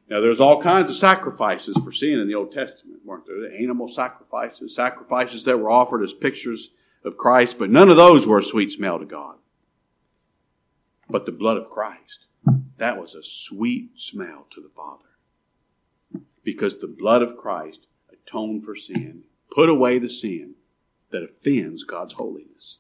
Now, 0.10 0.22
there's 0.22 0.40
all 0.40 0.62
kinds 0.62 0.90
of 0.90 0.96
sacrifices 0.96 1.78
for 1.84 1.92
sin 1.92 2.20
in 2.20 2.28
the 2.28 2.36
Old 2.36 2.54
Testament, 2.54 3.02
weren't 3.04 3.26
there? 3.28 3.42
The 3.42 3.58
animal 3.58 3.90
sacrifices, 3.90 4.74
sacrifices 4.74 5.44
that 5.44 5.58
were 5.58 5.70
offered 5.70 6.02
as 6.02 6.14
pictures 6.14 6.70
of 7.04 7.18
Christ, 7.18 7.60
but 7.60 7.70
none 7.70 7.90
of 7.90 7.98
those 7.98 8.26
were 8.26 8.38
a 8.38 8.44
sweet 8.44 8.72
smell 8.72 9.00
to 9.00 9.06
God. 9.06 9.36
But 11.10 11.26
the 11.26 11.32
blood 11.34 11.58
of 11.58 11.70
Christ, 11.70 12.28
that 12.78 13.00
was 13.00 13.16
a 13.16 13.24
sweet 13.24 14.00
smell 14.00 14.48
to 14.52 14.62
the 14.62 14.70
Father. 14.70 16.24
Because 16.44 16.80
the 16.80 16.88
blood 16.88 17.22
of 17.22 17.36
Christ 17.36 17.88
atoned 18.12 18.64
for 18.64 18.76
sin, 18.76 19.24
put 19.52 19.68
away 19.68 20.00
the 20.00 20.10
sin 20.10 20.56
that 21.12 21.24
offends 21.24 21.84
God's 21.84 22.14
holiness. 22.14 22.78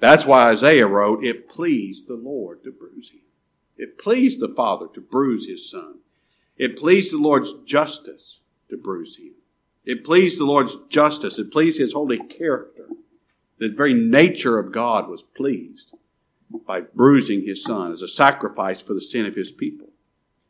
That's 0.00 0.26
why 0.26 0.48
Isaiah 0.48 0.86
wrote, 0.86 1.24
It 1.24 1.48
pleased 1.48 2.08
the 2.08 2.14
Lord 2.14 2.64
to 2.64 2.72
bruise 2.72 3.10
him. 3.10 3.20
It 3.80 3.96
pleased 3.96 4.40
the 4.40 4.52
Father 4.54 4.88
to 4.92 5.00
bruise 5.00 5.48
his 5.48 5.70
Son. 5.70 6.00
It 6.58 6.76
pleased 6.76 7.14
the 7.14 7.16
Lord's 7.16 7.54
justice 7.64 8.40
to 8.68 8.76
bruise 8.76 9.16
him. 9.16 9.32
It 9.86 10.04
pleased 10.04 10.38
the 10.38 10.44
Lord's 10.44 10.76
justice. 10.90 11.38
It 11.38 11.50
pleased 11.50 11.78
his 11.78 11.94
holy 11.94 12.18
character. 12.18 12.90
The 13.56 13.70
very 13.70 13.94
nature 13.94 14.58
of 14.58 14.70
God 14.70 15.08
was 15.08 15.22
pleased 15.22 15.94
by 16.66 16.82
bruising 16.82 17.46
his 17.46 17.64
Son 17.64 17.90
as 17.90 18.02
a 18.02 18.08
sacrifice 18.08 18.82
for 18.82 18.92
the 18.92 19.00
sin 19.00 19.24
of 19.24 19.34
his 19.34 19.50
people. 19.50 19.88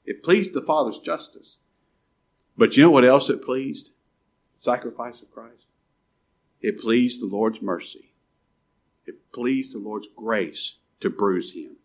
It 0.04 0.24
pleased 0.24 0.52
the 0.52 0.60
Father's 0.60 0.98
justice. 0.98 1.56
But 2.56 2.76
you 2.76 2.82
know 2.82 2.90
what 2.90 3.04
else 3.04 3.30
it 3.30 3.44
pleased? 3.44 3.92
The 4.56 4.62
sacrifice 4.64 5.22
of 5.22 5.30
Christ. 5.30 5.66
It 6.60 6.80
pleased 6.80 7.20
the 7.20 7.26
Lord's 7.26 7.62
mercy. 7.62 8.12
It 9.06 9.30
pleased 9.32 9.72
the 9.72 9.78
Lord's 9.78 10.08
grace 10.16 10.78
to 10.98 11.08
bruise 11.08 11.52
him. 11.52 11.76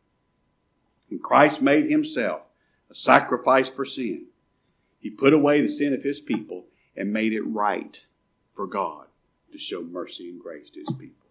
And 1.10 1.22
Christ 1.22 1.62
made 1.62 1.90
himself 1.90 2.48
a 2.90 2.96
sacrifice 2.96 3.70
for 3.70 3.86
sin. 3.86 4.28
He 5.00 5.10
put 5.10 5.34
away 5.34 5.62
the 5.62 5.68
sin 5.68 5.94
of 5.94 6.04
his 6.04 6.20
people 6.20 6.66
and 6.96 7.14
made 7.14 7.34
it 7.34 7.42
right 7.42 8.06
for 8.54 8.68
God 8.68 9.08
to 9.52 9.58
show 9.58 9.84
mercy 9.84 10.30
and 10.30 10.40
grace 10.40 10.70
to 10.72 10.80
his 10.80 10.92
people. 10.98 11.28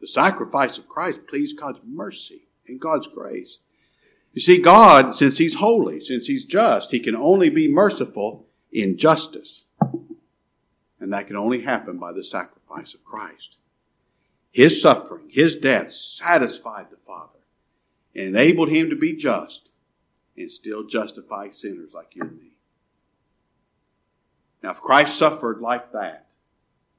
The 0.00 0.06
sacrifice 0.06 0.78
of 0.78 0.88
Christ 0.88 1.26
pleased 1.26 1.58
God's 1.58 1.80
mercy 1.84 2.48
and 2.66 2.80
God's 2.80 3.06
grace. 3.06 3.58
You 4.32 4.40
see, 4.40 4.58
God, 4.58 5.14
since 5.14 5.38
He's 5.38 5.56
holy, 5.56 6.00
since 6.00 6.26
He's 6.26 6.44
just, 6.44 6.90
He 6.92 7.00
can 7.00 7.16
only 7.16 7.50
be 7.50 7.68
merciful 7.68 8.46
in 8.72 8.96
justice. 8.96 9.64
And 11.00 11.12
that 11.12 11.26
can 11.26 11.36
only 11.36 11.62
happen 11.62 11.98
by 11.98 12.12
the 12.12 12.22
sacrifice 12.22 12.94
of 12.94 13.04
Christ. 13.04 13.56
His 14.52 14.80
suffering, 14.80 15.28
His 15.28 15.56
death 15.56 15.92
satisfied 15.92 16.86
the 16.90 16.96
Father 16.96 17.39
and 18.14 18.28
enabled 18.28 18.68
him 18.68 18.90
to 18.90 18.96
be 18.96 19.14
just 19.14 19.70
and 20.36 20.50
still 20.50 20.86
justify 20.86 21.48
sinners 21.48 21.92
like 21.92 22.14
you 22.14 22.22
and 22.22 22.40
me. 22.40 22.52
Now, 24.62 24.70
if 24.70 24.80
Christ 24.80 25.16
suffered 25.16 25.60
like 25.60 25.92
that 25.92 26.30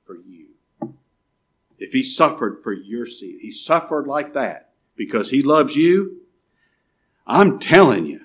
for 0.06 0.16
you, 0.16 0.48
if 1.78 1.94
he 1.94 2.04
suffered 2.04 2.60
for 2.62 2.74
your 2.74 3.06
sin, 3.06 3.40
he 3.40 3.52
suffered 3.52 4.08
like 4.08 4.34
that 4.34 4.72
because 4.96 5.30
he 5.30 5.42
loves 5.42 5.76
you, 5.76 6.22
I'm 7.26 7.60
telling 7.60 8.06
you, 8.06 8.22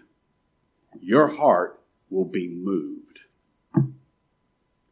your 1.01 1.29
heart 1.29 1.81
will 2.11 2.25
be 2.25 2.49
moved. 2.49 3.21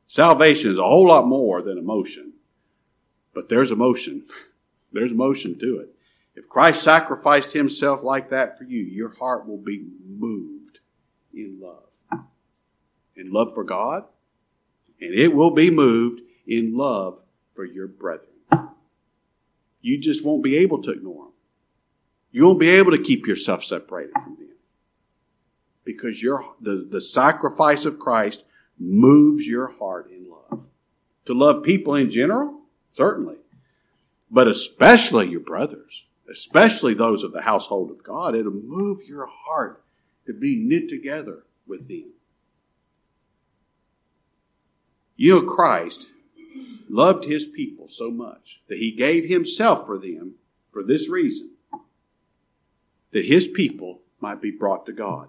Salvation 0.06 0.70
is 0.70 0.78
a 0.78 0.82
whole 0.82 1.08
lot 1.08 1.26
more 1.26 1.60
than 1.62 1.76
emotion, 1.78 2.34
but 3.32 3.48
there's 3.48 3.72
emotion. 3.72 4.24
There's 4.92 5.10
emotion 5.10 5.58
to 5.58 5.78
it. 5.78 5.93
If 6.36 6.48
Christ 6.48 6.82
sacrificed 6.82 7.52
himself 7.52 8.02
like 8.02 8.30
that 8.30 8.58
for 8.58 8.64
you, 8.64 8.82
your 8.82 9.14
heart 9.14 9.46
will 9.46 9.58
be 9.58 9.84
moved 10.06 10.80
in 11.32 11.60
love. 11.60 12.24
In 13.16 13.30
love 13.30 13.54
for 13.54 13.62
God, 13.62 14.04
and 15.00 15.14
it 15.14 15.32
will 15.32 15.52
be 15.52 15.70
moved 15.70 16.22
in 16.46 16.76
love 16.76 17.22
for 17.54 17.64
your 17.64 17.86
brethren. 17.86 18.30
You 19.80 19.98
just 19.98 20.24
won't 20.24 20.42
be 20.42 20.56
able 20.56 20.82
to 20.82 20.90
ignore 20.90 21.26
them. 21.26 21.32
You 22.32 22.46
won't 22.46 22.58
be 22.58 22.70
able 22.70 22.90
to 22.90 23.02
keep 23.02 23.26
yourself 23.26 23.62
separated 23.62 24.14
from 24.14 24.36
them. 24.36 24.48
Because 25.84 26.22
your, 26.22 26.54
the, 26.60 26.88
the 26.90 27.00
sacrifice 27.00 27.84
of 27.84 27.98
Christ 27.98 28.44
moves 28.78 29.46
your 29.46 29.68
heart 29.68 30.10
in 30.10 30.28
love. 30.28 30.66
To 31.26 31.34
love 31.34 31.62
people 31.62 31.94
in 31.94 32.10
general? 32.10 32.62
Certainly. 32.92 33.36
But 34.30 34.48
especially 34.48 35.28
your 35.28 35.40
brothers 35.40 36.06
especially 36.30 36.94
those 36.94 37.22
of 37.22 37.32
the 37.32 37.42
household 37.42 37.90
of 37.90 38.02
God, 38.02 38.34
it'll 38.34 38.52
move 38.52 39.00
your 39.06 39.26
heart 39.26 39.82
to 40.26 40.32
be 40.32 40.56
knit 40.56 40.88
together 40.88 41.44
with 41.66 41.88
them. 41.88 42.12
You 45.16 45.34
know, 45.34 45.42
Christ 45.42 46.08
loved 46.88 47.24
his 47.24 47.46
people 47.46 47.88
so 47.88 48.10
much 48.10 48.62
that 48.68 48.78
he 48.78 48.90
gave 48.90 49.26
himself 49.26 49.86
for 49.86 49.98
them 49.98 50.34
for 50.72 50.82
this 50.82 51.08
reason 51.08 51.50
that 53.12 53.24
his 53.24 53.46
people 53.46 54.00
might 54.20 54.42
be 54.42 54.50
brought 54.50 54.86
to 54.86 54.92
God. 54.92 55.28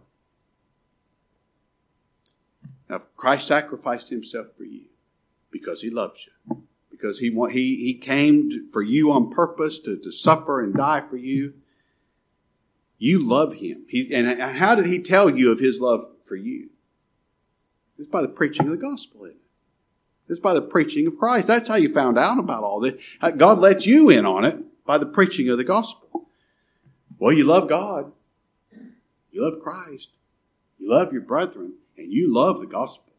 Now, 2.90 3.02
Christ 3.16 3.48
sacrificed 3.48 4.10
himself 4.10 4.48
for 4.58 4.64
you 4.64 4.86
because 5.52 5.82
he 5.82 5.90
loves 5.90 6.28
you. 6.28 6.64
Because 6.98 7.20
he, 7.20 7.30
he, 7.52 7.76
he 7.78 7.94
came 7.94 8.70
for 8.72 8.82
you 8.82 9.12
on 9.12 9.30
purpose 9.30 9.80
to, 9.80 9.98
to 9.98 10.12
suffer 10.12 10.64
and 10.64 10.74
die 10.74 11.04
for 11.10 11.18
you. 11.18 11.54
You 12.98 13.20
love 13.20 13.56
him. 13.56 13.84
He, 13.90 14.14
and 14.14 14.40
how 14.40 14.76
did 14.76 14.86
he 14.86 15.02
tell 15.02 15.30
you 15.30 15.52
of 15.52 15.60
his 15.60 15.82
love 15.82 16.06
for 16.22 16.36
you? 16.36 16.70
It's 18.00 18.08
by 18.08 18.22
the 18.22 18.30
preaching 18.30 18.68
of 18.68 18.72
the 18.72 18.78
gospel, 18.78 19.26
isn't 19.26 19.36
it? 19.36 19.42
It's 20.28 20.40
by 20.40 20.54
the 20.54 20.62
preaching 20.62 21.06
of 21.06 21.18
Christ. 21.18 21.48
That's 21.48 21.70
how 21.70 21.76
you 21.76 21.90
found 21.90 22.18
out 22.18 22.40
about 22.40 22.64
all 22.64 22.80
this. 22.80 22.96
God 23.38 23.60
let 23.60 23.86
you 23.86 24.10
in 24.10 24.26
on 24.26 24.44
it 24.46 24.58
by 24.86 24.98
the 24.98 25.06
preaching 25.06 25.50
of 25.50 25.58
the 25.58 25.64
gospel. 25.64 26.28
Well, 27.20 27.34
you 27.34 27.44
love 27.44 27.70
God. 27.70 28.12
You 29.32 29.44
love 29.44 29.62
Christ. 29.62 30.10
You 30.80 30.90
love 30.90 31.12
your 31.12 31.22
brethren. 31.22 31.74
And 31.98 32.12
you 32.12 32.34
love 32.34 32.60
the 32.60 32.66
gospel. 32.66 33.14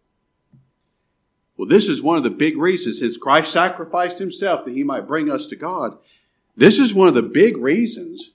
Well, 1.56 1.68
this 1.68 1.88
is 1.88 2.02
one 2.02 2.18
of 2.18 2.24
the 2.24 2.30
big 2.30 2.58
reasons, 2.58 2.98
since 2.98 3.16
Christ 3.16 3.52
sacrificed 3.52 4.18
himself 4.18 4.64
that 4.64 4.74
he 4.74 4.84
might 4.84 5.06
bring 5.06 5.30
us 5.30 5.46
to 5.48 5.56
God. 5.56 5.98
This 6.56 6.78
is 6.78 6.92
one 6.92 7.08
of 7.08 7.14
the 7.14 7.22
big 7.22 7.56
reasons 7.56 8.32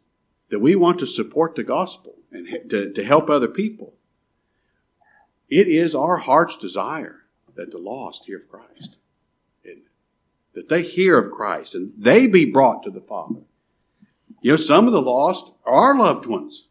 that 0.50 0.60
we 0.60 0.76
want 0.76 1.00
to 1.00 1.08
support 1.08 1.56
the 1.56 1.64
gospel 1.64 2.16
and 2.32 2.48
to, 2.70 2.92
to 2.92 3.04
help 3.04 3.30
other 3.30 3.48
people. 3.48 3.94
It 5.50 5.68
is 5.68 5.94
our 5.94 6.18
heart's 6.18 6.58
desire 6.58 7.22
that 7.56 7.72
the 7.72 7.78
lost 7.78 8.26
hear 8.26 8.38
of 8.38 8.50
Christ. 8.50 8.98
That 10.54 10.68
they 10.68 10.82
hear 10.82 11.18
of 11.18 11.32
Christ 11.32 11.76
and 11.76 11.94
they 11.98 12.28
be 12.28 12.44
brought 12.44 12.84
to 12.84 12.92
the 12.92 13.00
Father. 13.00 13.42
You 14.42 14.52
know, 14.52 14.58
some 14.58 14.86
of 14.86 14.92
the 14.92 15.02
lost 15.02 15.52
are 15.66 15.74
our 15.74 15.98
loved 15.98 16.26
ones. 16.26 16.68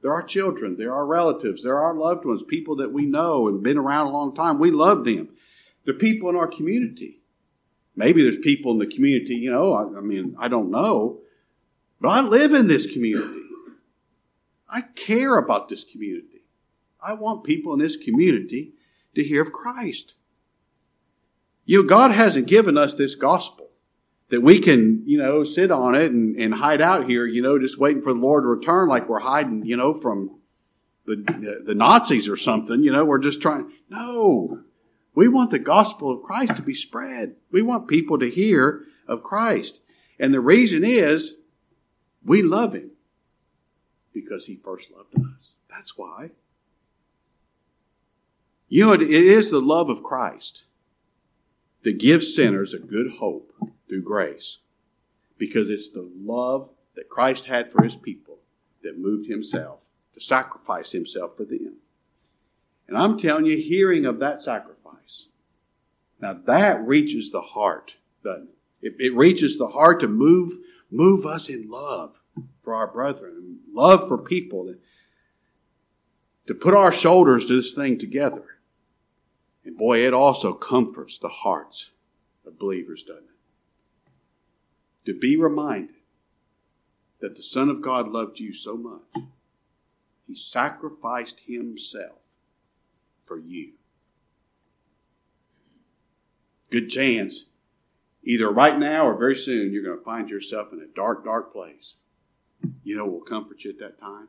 They're 0.00 0.12
our 0.12 0.22
children. 0.22 0.76
They're 0.76 0.94
our 0.94 1.06
relatives. 1.06 1.62
They're 1.62 1.78
our 1.78 1.94
loved 1.94 2.24
ones, 2.24 2.42
people 2.42 2.76
that 2.76 2.92
we 2.92 3.04
know 3.04 3.48
and 3.48 3.62
been 3.62 3.78
around 3.78 4.06
a 4.06 4.10
long 4.10 4.34
time. 4.34 4.58
We 4.58 4.70
love 4.70 5.04
them. 5.04 5.30
They're 5.84 5.94
people 5.94 6.28
in 6.28 6.36
our 6.36 6.46
community. 6.46 7.20
Maybe 7.96 8.22
there's 8.22 8.38
people 8.38 8.72
in 8.72 8.78
the 8.78 8.86
community, 8.86 9.34
you 9.34 9.50
know, 9.50 9.72
I, 9.72 9.98
I 9.98 10.00
mean, 10.00 10.36
I 10.38 10.46
don't 10.46 10.70
know, 10.70 11.18
but 12.00 12.10
I 12.10 12.20
live 12.20 12.52
in 12.52 12.68
this 12.68 12.86
community. 12.86 13.40
I 14.70 14.82
care 14.82 15.36
about 15.36 15.68
this 15.68 15.82
community. 15.82 16.44
I 17.00 17.14
want 17.14 17.42
people 17.42 17.72
in 17.72 17.80
this 17.80 17.96
community 17.96 18.72
to 19.16 19.24
hear 19.24 19.42
of 19.42 19.52
Christ. 19.52 20.14
You 21.64 21.82
know, 21.82 21.88
God 21.88 22.12
hasn't 22.12 22.46
given 22.46 22.78
us 22.78 22.94
this 22.94 23.14
gospel 23.14 23.67
that 24.30 24.42
we 24.42 24.58
can, 24.58 25.02
you 25.06 25.18
know, 25.18 25.42
sit 25.42 25.70
on 25.70 25.94
it 25.94 26.12
and, 26.12 26.36
and 26.36 26.54
hide 26.54 26.82
out 26.82 27.08
here, 27.08 27.26
you 27.26 27.40
know, 27.40 27.58
just 27.58 27.78
waiting 27.78 28.02
for 28.02 28.12
the 28.12 28.18
Lord 28.18 28.44
to 28.44 28.48
return 28.48 28.88
like 28.88 29.08
we're 29.08 29.20
hiding, 29.20 29.64
you 29.64 29.76
know, 29.76 29.94
from 29.94 30.38
the, 31.06 31.62
the 31.64 31.74
Nazis 31.74 32.28
or 32.28 32.36
something, 32.36 32.82
you 32.82 32.92
know, 32.92 33.04
we're 33.04 33.18
just 33.18 33.40
trying. 33.40 33.72
No. 33.88 34.60
We 35.14 35.26
want 35.26 35.50
the 35.50 35.58
gospel 35.58 36.12
of 36.12 36.22
Christ 36.22 36.56
to 36.56 36.62
be 36.62 36.74
spread. 36.74 37.36
We 37.50 37.62
want 37.62 37.88
people 37.88 38.18
to 38.18 38.28
hear 38.28 38.84
of 39.06 39.22
Christ. 39.22 39.80
And 40.20 40.34
the 40.34 40.40
reason 40.40 40.84
is 40.84 41.36
we 42.22 42.42
love 42.42 42.74
him 42.74 42.90
because 44.12 44.46
he 44.46 44.56
first 44.56 44.90
loved 44.90 45.14
us. 45.18 45.56
That's 45.70 45.96
why. 45.96 46.28
You 48.68 48.86
know, 48.86 48.92
it 48.92 49.02
is 49.02 49.50
the 49.50 49.62
love 49.62 49.88
of 49.88 50.02
Christ 50.02 50.64
that 51.82 51.98
give 51.98 52.22
sinners 52.24 52.74
a 52.74 52.78
good 52.78 53.12
hope 53.18 53.52
through 53.88 54.02
grace 54.02 54.58
because 55.36 55.70
it's 55.70 55.88
the 55.88 56.10
love 56.16 56.70
that 56.94 57.08
Christ 57.08 57.46
had 57.46 57.70
for 57.70 57.82
his 57.82 57.96
people 57.96 58.38
that 58.82 58.98
moved 58.98 59.28
himself 59.28 59.88
to 60.14 60.20
sacrifice 60.20 60.92
himself 60.92 61.36
for 61.36 61.44
them. 61.44 61.76
And 62.86 62.96
I'm 62.96 63.18
telling 63.18 63.46
you, 63.46 63.56
hearing 63.56 64.06
of 64.06 64.18
that 64.18 64.42
sacrifice, 64.42 65.28
now 66.20 66.32
that 66.32 66.84
reaches 66.84 67.30
the 67.30 67.40
heart, 67.40 67.96
doesn't 68.24 68.48
it? 68.48 68.54
It, 68.80 68.94
it 68.98 69.14
reaches 69.14 69.58
the 69.58 69.68
heart 69.68 70.00
to 70.00 70.08
move, 70.08 70.52
move 70.90 71.26
us 71.26 71.48
in 71.48 71.68
love 71.68 72.22
for 72.62 72.74
our 72.74 72.86
brethren, 72.86 73.58
love 73.72 74.06
for 74.08 74.18
people, 74.18 74.74
to 76.46 76.54
put 76.54 76.74
our 76.74 76.92
shoulders 76.92 77.46
to 77.46 77.56
this 77.56 77.72
thing 77.72 77.98
together. 77.98 78.57
And 79.68 79.76
boy, 79.76 79.98
it 79.98 80.14
also 80.14 80.54
comforts 80.54 81.18
the 81.18 81.28
hearts 81.28 81.90
of 82.46 82.58
believers, 82.58 83.02
doesn't 83.02 83.24
it? 83.24 84.12
To 85.04 85.12
be 85.12 85.36
reminded 85.36 85.96
that 87.20 87.36
the 87.36 87.42
Son 87.42 87.68
of 87.68 87.82
God 87.82 88.08
loved 88.08 88.40
you 88.40 88.54
so 88.54 88.78
much, 88.78 89.24
He 90.26 90.34
sacrificed 90.34 91.40
Himself 91.40 92.20
for 93.26 93.38
you. 93.38 93.72
Good 96.70 96.88
chance, 96.88 97.44
either 98.24 98.50
right 98.50 98.78
now 98.78 99.06
or 99.06 99.18
very 99.18 99.36
soon, 99.36 99.74
you're 99.74 99.84
going 99.84 99.98
to 99.98 100.02
find 100.02 100.30
yourself 100.30 100.72
in 100.72 100.80
a 100.80 100.86
dark, 100.86 101.26
dark 101.26 101.52
place. 101.52 101.96
You 102.84 102.96
know 102.96 103.04
what 103.04 103.12
will 103.12 103.20
comfort 103.20 103.64
you 103.64 103.72
at 103.72 103.78
that 103.80 104.00
time? 104.00 104.28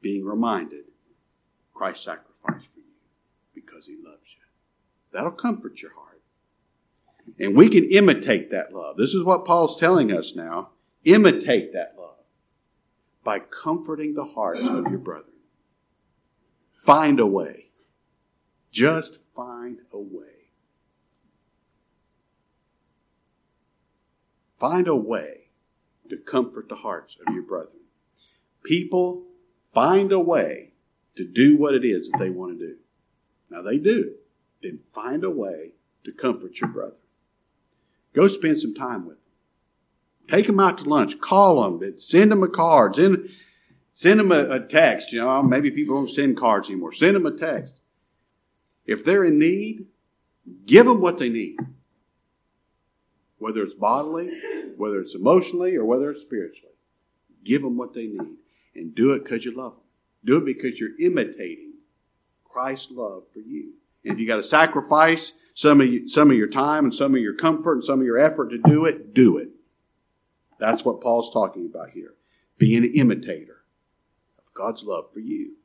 Being 0.00 0.24
reminded 0.24 0.84
Christ 1.74 2.02
sacrificed 2.02 2.68
for 2.72 2.75
you 2.75 2.75
because 3.76 3.86
he 3.86 3.96
loves 4.02 4.34
you. 4.34 4.42
That'll 5.12 5.32
comfort 5.32 5.82
your 5.82 5.92
heart. 5.94 6.22
And 7.38 7.54
we 7.54 7.68
can 7.68 7.84
imitate 7.84 8.50
that 8.50 8.72
love. 8.72 8.96
This 8.96 9.12
is 9.12 9.22
what 9.22 9.44
Paul's 9.44 9.78
telling 9.78 10.12
us 10.12 10.34
now. 10.34 10.70
Imitate 11.04 11.72
that 11.74 11.94
love 11.98 12.24
by 13.22 13.40
comforting 13.40 14.14
the 14.14 14.24
hearts 14.24 14.66
of 14.66 14.86
your 14.88 14.98
brethren. 14.98 15.34
Find 16.70 17.20
a 17.20 17.26
way. 17.26 17.66
Just 18.70 19.18
find 19.34 19.80
a 19.92 19.98
way. 19.98 20.50
Find 24.56 24.88
a 24.88 24.96
way 24.96 25.50
to 26.08 26.16
comfort 26.16 26.68
the 26.68 26.76
hearts 26.76 27.18
of 27.26 27.34
your 27.34 27.42
brethren. 27.42 27.82
People 28.64 29.24
find 29.74 30.12
a 30.12 30.20
way 30.20 30.72
to 31.16 31.26
do 31.26 31.56
what 31.56 31.74
it 31.74 31.84
is 31.84 32.08
that 32.10 32.18
they 32.18 32.30
want 32.30 32.58
to 32.58 32.66
do. 32.66 32.76
Now 33.50 33.62
they 33.62 33.78
do. 33.78 34.14
Then 34.62 34.80
find 34.94 35.24
a 35.24 35.30
way 35.30 35.72
to 36.04 36.12
comfort 36.12 36.60
your 36.60 36.70
brother. 36.70 36.96
Go 38.14 38.28
spend 38.28 38.60
some 38.60 38.74
time 38.74 39.06
with 39.06 39.16
them. 39.16 39.22
Take 40.28 40.46
them 40.46 40.58
out 40.58 40.78
to 40.78 40.88
lunch. 40.88 41.20
Call 41.20 41.68
them. 41.78 41.98
Send 41.98 42.32
them 42.32 42.42
a 42.42 42.48
card. 42.48 42.96
Send, 42.96 43.28
send 43.92 44.20
them 44.20 44.32
a, 44.32 44.48
a 44.50 44.60
text. 44.60 45.12
You 45.12 45.20
know, 45.20 45.42
maybe 45.42 45.70
people 45.70 45.94
don't 45.94 46.10
send 46.10 46.36
cards 46.36 46.68
anymore. 46.68 46.92
Send 46.92 47.14
them 47.14 47.26
a 47.26 47.36
text. 47.36 47.80
If 48.86 49.04
they're 49.04 49.24
in 49.24 49.38
need, 49.38 49.86
give 50.64 50.86
them 50.86 51.00
what 51.00 51.18
they 51.18 51.28
need. 51.28 51.58
Whether 53.38 53.62
it's 53.62 53.74
bodily, 53.74 54.30
whether 54.76 55.00
it's 55.00 55.14
emotionally, 55.14 55.76
or 55.76 55.84
whether 55.84 56.10
it's 56.10 56.22
spiritually. 56.22 56.72
Give 57.44 57.62
them 57.62 57.76
what 57.76 57.94
they 57.94 58.06
need. 58.06 58.36
And 58.74 58.94
do 58.94 59.12
it 59.12 59.24
because 59.24 59.44
you 59.44 59.54
love 59.54 59.72
them. 59.72 59.82
Do 60.24 60.38
it 60.38 60.46
because 60.46 60.80
you're 60.80 60.98
imitating 60.98 61.65
Christ's 62.56 62.90
love 62.92 63.24
for 63.34 63.40
you. 63.40 63.74
And 64.02 64.14
if 64.14 64.18
you 64.18 64.26
got 64.26 64.36
to 64.36 64.42
sacrifice 64.42 65.34
some 65.52 65.82
of, 65.82 65.88
you, 65.88 66.08
some 66.08 66.30
of 66.30 66.38
your 66.38 66.46
time 66.46 66.84
and 66.84 66.94
some 66.94 67.14
of 67.14 67.20
your 67.20 67.34
comfort 67.34 67.74
and 67.74 67.84
some 67.84 68.00
of 68.00 68.06
your 68.06 68.16
effort 68.16 68.48
to 68.48 68.56
do 68.56 68.86
it, 68.86 69.12
do 69.12 69.36
it. 69.36 69.50
That's 70.58 70.82
what 70.82 71.02
Paul's 71.02 71.30
talking 71.30 71.66
about 71.66 71.90
here. 71.90 72.14
Be 72.56 72.74
an 72.74 72.86
imitator 72.86 73.58
of 74.38 74.54
God's 74.54 74.84
love 74.84 75.12
for 75.12 75.20
you. 75.20 75.56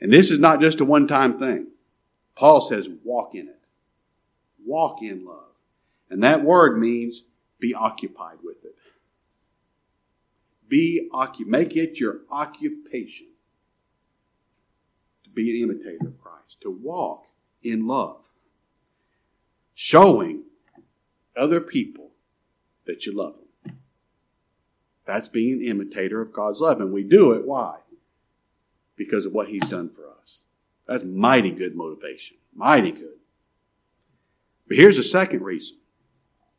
And 0.00 0.10
this 0.10 0.30
is 0.30 0.38
not 0.38 0.62
just 0.62 0.80
a 0.80 0.86
one 0.86 1.06
time 1.06 1.38
thing. 1.38 1.66
Paul 2.34 2.62
says, 2.62 2.88
walk 3.04 3.34
in 3.34 3.46
it. 3.46 3.60
Walk 4.64 5.02
in 5.02 5.26
love. 5.26 5.52
And 6.08 6.22
that 6.22 6.42
word 6.42 6.78
means 6.78 7.24
be 7.58 7.74
occupied 7.74 8.38
with 8.42 8.64
it. 8.64 8.76
Be 10.66 11.10
occupied. 11.12 11.50
Make 11.50 11.76
it 11.76 12.00
your 12.00 12.20
occupation 12.30 13.26
be 15.34 15.50
an 15.50 15.70
imitator 15.70 16.08
of 16.08 16.20
Christ, 16.20 16.60
to 16.62 16.70
walk 16.70 17.26
in 17.62 17.86
love, 17.86 18.28
showing 19.74 20.42
other 21.36 21.60
people 21.60 22.10
that 22.86 23.06
you 23.06 23.16
love 23.16 23.34
them. 23.34 23.78
That's 25.06 25.28
being 25.28 25.54
an 25.54 25.62
imitator 25.62 26.20
of 26.20 26.32
God's 26.32 26.60
love. 26.60 26.80
And 26.80 26.92
we 26.92 27.02
do 27.02 27.32
it, 27.32 27.44
why? 27.44 27.78
Because 28.96 29.26
of 29.26 29.32
what 29.32 29.48
He's 29.48 29.68
done 29.68 29.88
for 29.88 30.08
us. 30.20 30.40
That's 30.86 31.04
mighty 31.04 31.50
good 31.50 31.74
motivation. 31.74 32.36
Mighty 32.54 32.92
good. 32.92 33.18
But 34.68 34.76
here's 34.76 34.98
a 34.98 35.04
second 35.04 35.42
reason 35.42 35.78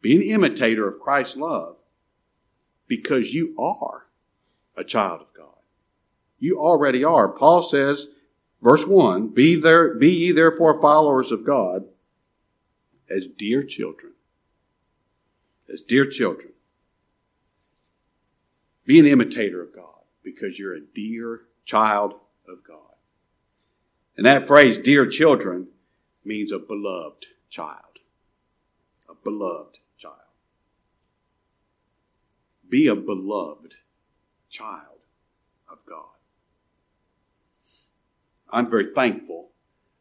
be 0.01 0.15
an 0.15 0.21
imitator 0.21 0.88
of 0.88 0.99
Christ's 0.99 1.38
love 1.38 1.77
because 2.88 3.34
you 3.34 3.55
are 3.57 4.07
a 4.75 4.84
child 4.84 5.21
of 5.21 5.34
God. 5.34 5.47
You 6.39 6.60
already 6.60 7.03
are. 7.03 7.29
Paul 7.29 7.62
says 7.62 8.10
Verse 8.62 8.86
1 8.86 9.30
Be, 9.30 9.56
there, 9.56 9.93
be 9.93 10.12
ye 10.12 10.32
therefore 10.32 10.82
followers 10.82 11.32
of 11.32 11.45
God 11.45 11.86
as 13.10 13.28
dear 13.28 13.63
children. 13.63 14.13
As 15.71 15.82
dear 15.82 16.06
children. 16.06 16.54
Be 18.86 19.00
an 19.00 19.06
imitator 19.06 19.62
of 19.62 19.74
God 19.74 20.04
because 20.24 20.60
you're 20.60 20.76
a 20.76 20.82
dear 20.82 21.41
child 21.65 22.13
of 22.47 22.63
God. 22.67 22.78
And 24.17 24.26
that 24.26 24.43
phrase, 24.43 24.78
dear 24.78 25.06
children, 25.06 25.67
means 26.24 26.52
a 26.52 26.60
beloved 26.60 27.28
child. 27.50 28.00
A 29.10 29.15
beloved 29.15 29.80
child. 29.97 30.15
Be 32.67 32.88
a 32.88 32.95
beloved 32.95 33.76
child 34.50 35.00
of 35.69 35.80
God. 35.88 36.17
I'm 38.51 38.69
very 38.69 38.93
thankful. 38.93 39.51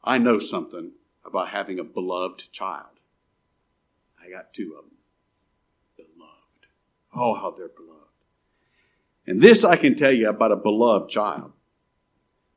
I 0.03 0.19
know 0.19 0.39
something 0.39 0.93
about 1.25 1.51
having 1.51 1.79
a 1.79 1.85
beloved 1.85 2.51
child. 2.53 2.87
I 4.23 4.31
got 4.31 4.53
two 4.53 4.75
of 4.79 4.85
them. 4.85 4.97
Beloved. 5.97 6.67
Oh, 7.15 7.35
how 7.35 7.51
they're 7.51 7.69
beloved. 7.69 8.07
And 9.27 9.41
this 9.41 9.65
I 9.65 9.77
can 9.77 9.95
tell 9.95 10.13
you 10.13 10.29
about 10.29 10.53
a 10.53 10.57
beloved 10.57 11.11
child. 11.11 11.53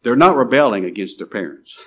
They're 0.02 0.16
not 0.16 0.36
rebelling 0.36 0.86
against 0.86 1.18
their 1.18 1.28
parents. 1.28 1.80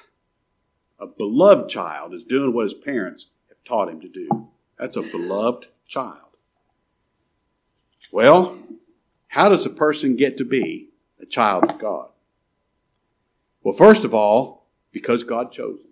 A 0.98 1.06
beloved 1.06 1.68
child 1.68 2.14
is 2.14 2.24
doing 2.24 2.54
what 2.54 2.62
his 2.62 2.74
parents 2.74 3.26
have 3.48 3.62
taught 3.64 3.88
him 3.88 4.00
to 4.00 4.08
do. 4.08 4.48
That's 4.78 4.96
a 4.96 5.02
beloved 5.02 5.68
child. 5.86 6.20
Well, 8.12 8.58
how 9.28 9.48
does 9.48 9.66
a 9.66 9.70
person 9.70 10.16
get 10.16 10.36
to 10.38 10.44
be 10.44 10.90
a 11.20 11.26
child 11.26 11.64
of 11.64 11.78
God? 11.78 12.08
Well, 13.66 13.74
first 13.74 14.04
of 14.04 14.14
all, 14.14 14.68
because 14.92 15.24
God 15.24 15.50
chose 15.50 15.80
them. 15.80 15.90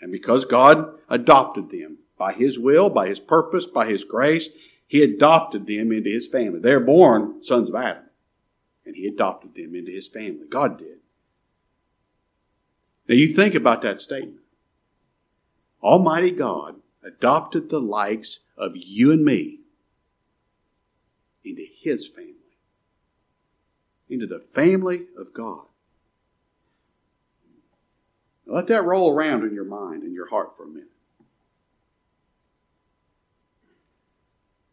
And 0.00 0.10
because 0.10 0.46
God 0.46 0.94
adopted 1.10 1.68
them 1.68 1.98
by 2.16 2.32
His 2.32 2.58
will, 2.58 2.88
by 2.88 3.08
His 3.08 3.20
purpose, 3.20 3.66
by 3.66 3.84
His 3.84 4.02
grace, 4.02 4.48
He 4.86 5.02
adopted 5.02 5.66
them 5.66 5.92
into 5.92 6.08
His 6.08 6.26
family. 6.26 6.58
They're 6.58 6.80
born 6.80 7.44
sons 7.44 7.68
of 7.68 7.74
Adam. 7.74 8.04
And 8.86 8.96
He 8.96 9.06
adopted 9.06 9.54
them 9.54 9.74
into 9.74 9.92
His 9.92 10.08
family. 10.08 10.46
God 10.48 10.78
did. 10.78 11.00
Now 13.10 13.16
you 13.16 13.26
think 13.28 13.54
about 13.54 13.82
that 13.82 14.00
statement. 14.00 14.40
Almighty 15.82 16.30
God 16.30 16.76
adopted 17.04 17.68
the 17.68 17.78
likes 17.78 18.38
of 18.56 18.72
you 18.74 19.12
and 19.12 19.22
me 19.22 19.60
into 21.44 21.66
His 21.78 22.08
family, 22.08 22.56
into 24.08 24.26
the 24.26 24.40
family 24.40 25.08
of 25.18 25.34
God. 25.34 25.66
Let 28.46 28.68
that 28.68 28.84
roll 28.84 29.12
around 29.12 29.42
in 29.42 29.54
your 29.54 29.64
mind 29.64 30.04
and 30.04 30.14
your 30.14 30.28
heart 30.28 30.56
for 30.56 30.62
a 30.62 30.68
minute. 30.68 30.88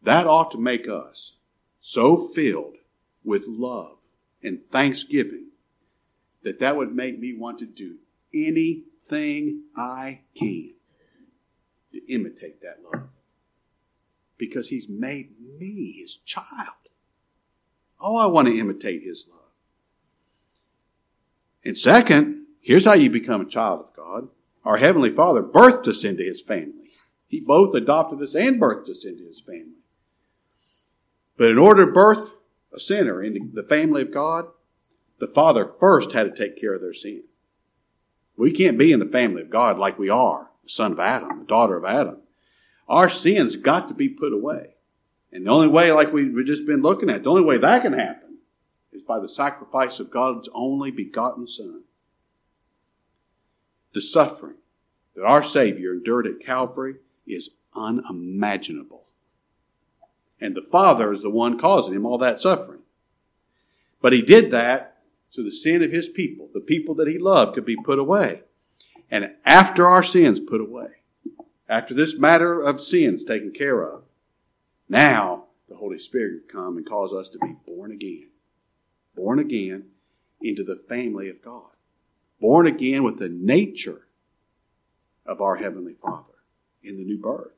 That 0.02 0.26
ought 0.26 0.50
to 0.52 0.58
make 0.58 0.86
us 0.86 1.34
so 1.80 2.16
filled 2.16 2.76
with 3.24 3.46
love 3.46 3.98
and 4.42 4.64
thanksgiving 4.64 5.48
that 6.42 6.60
that 6.60 6.76
would 6.76 6.94
make 6.94 7.18
me 7.18 7.32
want 7.32 7.58
to 7.58 7.66
do 7.66 7.96
anything 8.32 9.62
I 9.74 10.20
can 10.34 10.74
to 11.92 12.12
imitate 12.12 12.60
that 12.62 12.80
love. 12.92 13.08
Because 14.36 14.68
he's 14.68 14.88
made 14.88 15.32
me 15.58 15.92
his 16.00 16.16
child. 16.16 16.74
Oh, 18.00 18.16
I 18.16 18.26
want 18.26 18.48
to 18.48 18.58
imitate 18.58 19.02
his 19.02 19.26
love. 19.30 19.40
And 21.64 21.78
second, 21.78 22.43
here's 22.64 22.84
how 22.84 22.94
you 22.94 23.10
become 23.10 23.40
a 23.40 23.48
child 23.48 23.80
of 23.80 23.94
God. 23.94 24.28
Our 24.64 24.78
Heavenly 24.78 25.10
Father 25.10 25.42
birthed 25.42 25.86
us 25.86 26.02
into 26.02 26.24
his 26.24 26.42
family. 26.42 26.90
He 27.28 27.38
both 27.38 27.74
adopted 27.74 28.20
us 28.22 28.34
and 28.34 28.60
birthed 28.60 28.88
us 28.88 29.04
into 29.04 29.24
his 29.24 29.40
family. 29.40 29.82
But 31.36 31.50
in 31.50 31.58
order 31.58 31.86
to 31.86 31.92
birth 31.92 32.34
a 32.72 32.80
sinner 32.80 33.22
into 33.22 33.40
the 33.52 33.62
family 33.62 34.02
of 34.02 34.12
God, 34.12 34.46
the 35.18 35.28
Father 35.28 35.70
first 35.78 36.12
had 36.12 36.24
to 36.24 36.30
take 36.34 36.60
care 36.60 36.74
of 36.74 36.80
their 36.80 36.92
sin. 36.92 37.24
We 38.36 38.50
can't 38.50 38.78
be 38.78 38.92
in 38.92 39.00
the 39.00 39.06
family 39.06 39.42
of 39.42 39.50
God 39.50 39.78
like 39.78 39.98
we 39.98 40.10
are, 40.10 40.50
the 40.62 40.68
son 40.68 40.92
of 40.92 41.00
Adam, 41.00 41.40
the 41.40 41.44
daughter 41.44 41.76
of 41.76 41.84
Adam. 41.84 42.18
Our 42.88 43.08
sins 43.08 43.56
got 43.56 43.88
to 43.88 43.94
be 43.94 44.08
put 44.08 44.32
away. 44.32 44.74
And 45.32 45.46
the 45.46 45.50
only 45.50 45.68
way, 45.68 45.92
like 45.92 46.12
we've 46.12 46.34
just 46.44 46.66
been 46.66 46.82
looking 46.82 47.10
at, 47.10 47.24
the 47.24 47.30
only 47.30 47.42
way 47.42 47.58
that 47.58 47.82
can 47.82 47.92
happen 47.92 48.38
is 48.92 49.02
by 49.02 49.18
the 49.18 49.28
sacrifice 49.28 49.98
of 49.98 50.10
God's 50.10 50.48
only 50.52 50.90
begotten 50.90 51.46
Son. 51.46 51.83
The 53.94 54.02
suffering 54.02 54.56
that 55.14 55.24
our 55.24 55.42
Savior 55.42 55.92
endured 55.92 56.26
at 56.26 56.40
Calvary 56.40 56.96
is 57.26 57.50
unimaginable. 57.74 59.04
And 60.40 60.54
the 60.54 60.62
Father 60.62 61.12
is 61.12 61.22
the 61.22 61.30
one 61.30 61.58
causing 61.58 61.94
him 61.94 62.04
all 62.04 62.18
that 62.18 62.42
suffering. 62.42 62.80
But 64.02 64.12
he 64.12 64.20
did 64.20 64.50
that 64.50 64.98
so 65.30 65.42
the 65.42 65.50
sin 65.50 65.82
of 65.82 65.90
his 65.90 66.08
people, 66.08 66.48
the 66.52 66.60
people 66.60 66.94
that 66.96 67.08
he 67.08 67.18
loved, 67.18 67.54
could 67.54 67.64
be 67.64 67.76
put 67.76 67.98
away. 67.98 68.42
And 69.10 69.34
after 69.44 69.86
our 69.86 70.02
sins 70.02 70.38
put 70.38 70.60
away, 70.60 70.88
after 71.68 71.94
this 71.94 72.16
matter 72.16 72.60
of 72.60 72.80
sins 72.80 73.24
taken 73.24 73.50
care 73.52 73.82
of, 73.82 74.02
now 74.88 75.44
the 75.68 75.76
Holy 75.76 75.98
Spirit 75.98 76.34
would 76.34 76.52
come 76.52 76.76
and 76.76 76.86
cause 76.86 77.12
us 77.12 77.28
to 77.30 77.38
be 77.38 77.56
born 77.66 77.90
again. 77.90 78.28
Born 79.16 79.38
again 79.38 79.86
into 80.40 80.62
the 80.62 80.76
family 80.88 81.28
of 81.28 81.42
God. 81.42 81.76
Born 82.40 82.66
again 82.66 83.02
with 83.02 83.18
the 83.18 83.28
nature 83.28 84.06
of 85.24 85.40
our 85.40 85.56
Heavenly 85.56 85.94
Father 85.94 86.34
in 86.82 86.96
the 86.96 87.04
new 87.04 87.18
birth. 87.18 87.52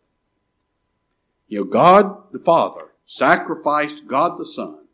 You 1.49 1.59
know, 1.59 1.65
God 1.65 2.33
the 2.33 2.39
Father 2.39 2.93
sacrificed 3.05 4.07
God 4.07 4.39
the 4.39 4.47
Son 4.47 4.87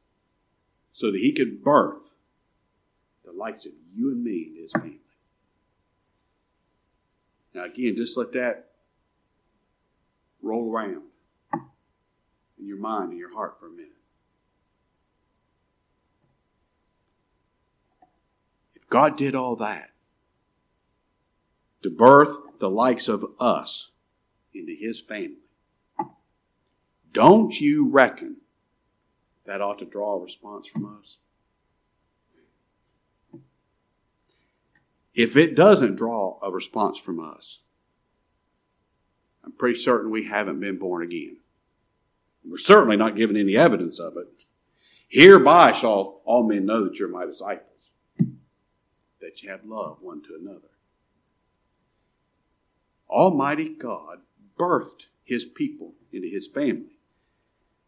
so 0.92 1.11
that 1.11 1.21
he 1.21 1.33
could 1.33 1.62
birth 1.62 2.12
the 3.25 3.33
likes 3.33 3.66
of 3.66 3.73
you 3.95 4.11
and 4.11 4.23
me 4.23 4.49
and 4.49 4.57
his 4.59 4.73
family. 4.73 4.99
Now, 7.55 7.64
again, 7.64 7.97
just 7.97 8.16
let 8.16 8.33
that 8.33 8.68
roll 10.42 10.71
around 10.71 11.03
in 12.59 12.66
your 12.66 12.79
mind 12.79 13.11
and 13.11 13.18
your 13.18 13.35
heart 13.35 13.59
for 13.59 13.66
a 13.66 13.71
minute. 13.71 13.90
God 18.93 19.17
did 19.17 19.35
all 19.35 19.57
that 19.57 19.89
to 21.83 21.89
birth 21.89 22.37
the 22.59 22.69
likes 22.69 23.09
of 23.09 23.25
us 23.41 23.91
into 24.53 24.75
his 24.79 25.01
family, 25.01 25.39
don't 27.11 27.59
you 27.59 27.89
reckon 27.89 28.37
that 29.47 29.63
ought 29.63 29.79
to 29.79 29.87
draw 29.87 30.17
a 30.17 30.23
response 30.23 30.69
from 30.69 30.85
us? 30.85 31.23
If 35.15 35.39
it 35.39 35.55
doesn't 35.55 35.97
draw 35.97 36.39
a 36.43 36.51
response 36.51 36.99
from 36.99 37.19
us, 37.19 37.63
I'm 39.43 39.53
pretty 39.53 39.79
certain 39.79 40.11
we 40.11 40.27
haven't 40.27 40.61
been 40.61 40.77
born 40.77 41.03
again. 41.03 41.39
We're 42.45 42.59
certainly 42.59 42.99
not 42.99 43.17
given 43.17 43.39
any 43.39 43.57
evidence 43.57 43.99
of 43.99 44.19
it. 44.19 44.45
Hereby 45.09 45.73
shall 45.73 46.21
all 46.27 46.47
men 46.47 46.67
know 46.67 46.85
that 46.85 46.99
you're 46.99 47.09
my 47.09 47.25
disciples, 47.25 47.72
that 49.23 49.43
you 49.43 49.51
have 49.51 49.65
love 49.65 49.99
one 50.03 50.23
to 50.23 50.35
another. 50.39 50.69
Almighty 53.09 53.71
God 53.71 54.19
birthed 54.59 55.07
his 55.25 55.45
people 55.45 55.95
into 56.13 56.29
his 56.29 56.47
family. 56.47 56.99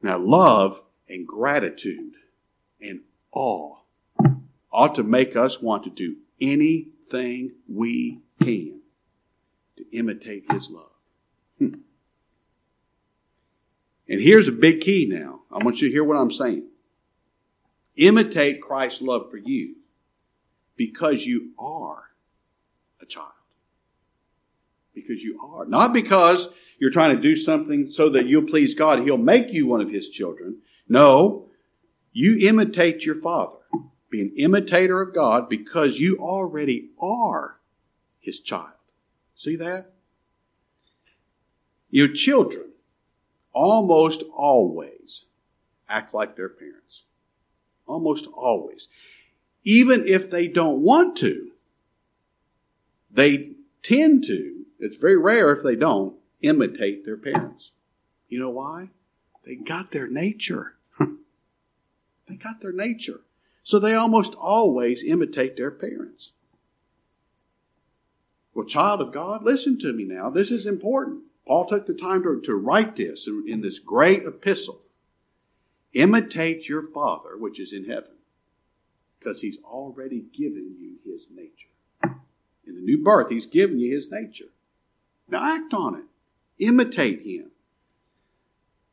Now, 0.00 0.18
love 0.18 0.82
and 1.08 1.26
gratitude 1.26 2.14
and 2.80 3.00
awe 3.32 3.76
ought 4.72 4.94
to 4.94 5.02
make 5.02 5.36
us 5.36 5.60
want 5.60 5.84
to 5.84 5.90
do 5.90 6.16
anything 6.40 7.52
we 7.68 8.20
can 8.40 8.80
to 9.76 9.96
imitate 9.96 10.50
his 10.52 10.70
love. 10.70 10.90
Hmm. 11.58 11.74
And 14.08 14.20
here's 14.20 14.48
a 14.48 14.52
big 14.52 14.80
key 14.80 15.06
now. 15.08 15.40
I 15.50 15.64
want 15.64 15.80
you 15.80 15.88
to 15.88 15.92
hear 15.92 16.04
what 16.04 16.16
I'm 16.16 16.30
saying. 16.30 16.68
Imitate 17.96 18.60
Christ's 18.60 19.00
love 19.00 19.30
for 19.30 19.38
you 19.38 19.76
because 20.76 21.26
you 21.26 21.52
are 21.58 22.10
a 23.00 23.06
child. 23.06 23.28
Because 24.94 25.22
you 25.22 25.40
are. 25.40 25.64
Not 25.64 25.92
because 25.92 26.48
you're 26.78 26.90
trying 26.90 27.14
to 27.14 27.22
do 27.22 27.36
something 27.36 27.90
so 27.90 28.08
that 28.10 28.26
you'll 28.26 28.42
please 28.42 28.74
God. 28.74 29.00
He'll 29.00 29.16
make 29.16 29.52
you 29.52 29.66
one 29.66 29.80
of 29.80 29.90
his 29.90 30.08
children. 30.08 30.58
No, 30.88 31.48
you 32.12 32.36
imitate 32.48 33.04
your 33.04 33.14
father. 33.14 33.58
Be 34.10 34.20
an 34.20 34.32
imitator 34.36 35.00
of 35.00 35.14
God 35.14 35.48
because 35.48 35.98
you 35.98 36.18
already 36.18 36.90
are 37.00 37.58
his 38.20 38.40
child. 38.40 38.70
See 39.34 39.56
that? 39.56 39.92
Your 41.90 42.08
children 42.08 42.70
almost 43.52 44.22
always 44.34 45.26
act 45.88 46.14
like 46.14 46.36
their 46.36 46.48
parents. 46.48 47.04
Almost 47.86 48.26
always. 48.26 48.88
Even 49.64 50.06
if 50.06 50.30
they 50.30 50.46
don't 50.46 50.80
want 50.80 51.16
to, 51.18 51.52
they 53.10 53.52
tend 53.82 54.24
to, 54.24 54.66
it's 54.78 54.96
very 54.96 55.16
rare 55.16 55.50
if 55.52 55.62
they 55.62 55.76
don't, 55.76 56.16
imitate 56.42 57.04
their 57.04 57.16
parents. 57.16 57.72
You 58.28 58.38
know 58.40 58.50
why? 58.50 58.90
They 59.44 59.56
got 59.56 59.90
their 59.90 60.08
nature. 60.08 60.74
they 62.28 62.36
got 62.36 62.60
their 62.60 62.72
nature. 62.72 63.20
So 63.62 63.78
they 63.78 63.94
almost 63.94 64.34
always 64.34 65.02
imitate 65.02 65.56
their 65.56 65.70
parents. 65.70 66.32
Well, 68.54 68.66
child 68.66 69.00
of 69.00 69.12
God, 69.12 69.42
listen 69.42 69.78
to 69.80 69.92
me 69.92 70.04
now. 70.04 70.30
This 70.30 70.50
is 70.50 70.66
important. 70.66 71.22
Paul 71.46 71.66
took 71.66 71.86
the 71.86 71.94
time 71.94 72.22
to, 72.22 72.40
to 72.42 72.54
write 72.54 72.96
this 72.96 73.26
in, 73.26 73.44
in 73.48 73.60
this 73.62 73.78
great 73.78 74.24
epistle. 74.24 74.80
Imitate 75.92 76.68
your 76.68 76.82
Father 76.82 77.36
which 77.36 77.58
is 77.58 77.72
in 77.72 77.84
heaven, 77.84 78.12
because 79.24 79.40
he's 79.40 79.58
already 79.64 80.20
given 80.20 80.76
you 80.78 80.96
his 81.10 81.26
nature. 81.34 82.18
In 82.66 82.74
the 82.74 82.80
new 82.80 83.02
birth, 83.02 83.30
he's 83.30 83.46
given 83.46 83.78
you 83.78 83.94
his 83.94 84.10
nature. 84.10 84.50
Now 85.28 85.56
act 85.56 85.72
on 85.72 85.96
it. 85.96 86.04
Imitate 86.58 87.22
him. 87.22 87.50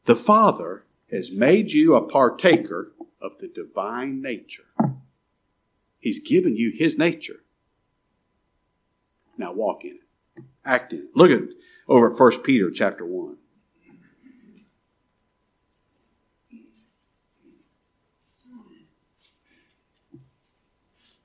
The 0.05 0.15
Father 0.15 0.85
has 1.11 1.31
made 1.31 1.71
you 1.71 1.95
a 1.95 2.01
partaker 2.01 2.93
of 3.21 3.39
the 3.39 3.47
divine 3.47 4.21
nature. 4.21 4.63
He's 5.99 6.19
given 6.19 6.55
you 6.55 6.71
his 6.71 6.97
nature. 6.97 7.43
Now 9.37 9.51
walk 9.51 9.83
in 9.83 9.99
it. 10.37 10.43
Act 10.63 10.93
in 10.93 10.99
it. 10.99 11.05
Look 11.13 11.29
at 11.29 11.49
over 11.87 12.11
at 12.11 12.19
1 12.19 12.41
Peter 12.41 12.71
chapter 12.71 13.05
1. 13.05 13.37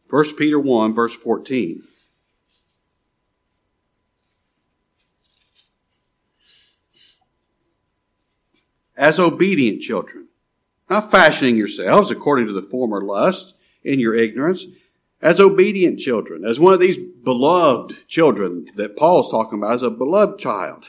First 0.08 0.36
Peter 0.36 0.58
1, 0.58 0.94
verse 0.94 1.14
14. 1.14 1.82
As 8.96 9.18
obedient 9.18 9.82
children, 9.82 10.28
not 10.88 11.10
fashioning 11.10 11.56
yourselves 11.56 12.10
according 12.10 12.46
to 12.46 12.52
the 12.52 12.62
former 12.62 13.02
lust 13.02 13.56
in 13.82 14.00
your 14.00 14.14
ignorance, 14.14 14.66
as 15.20 15.40
obedient 15.40 15.98
children, 15.98 16.44
as 16.44 16.60
one 16.60 16.72
of 16.72 16.80
these 16.80 16.98
beloved 16.98 18.06
children 18.06 18.66
that 18.76 18.96
Paul's 18.96 19.30
talking 19.30 19.58
about, 19.58 19.74
as 19.74 19.82
a 19.82 19.90
beloved 19.90 20.38
child. 20.38 20.84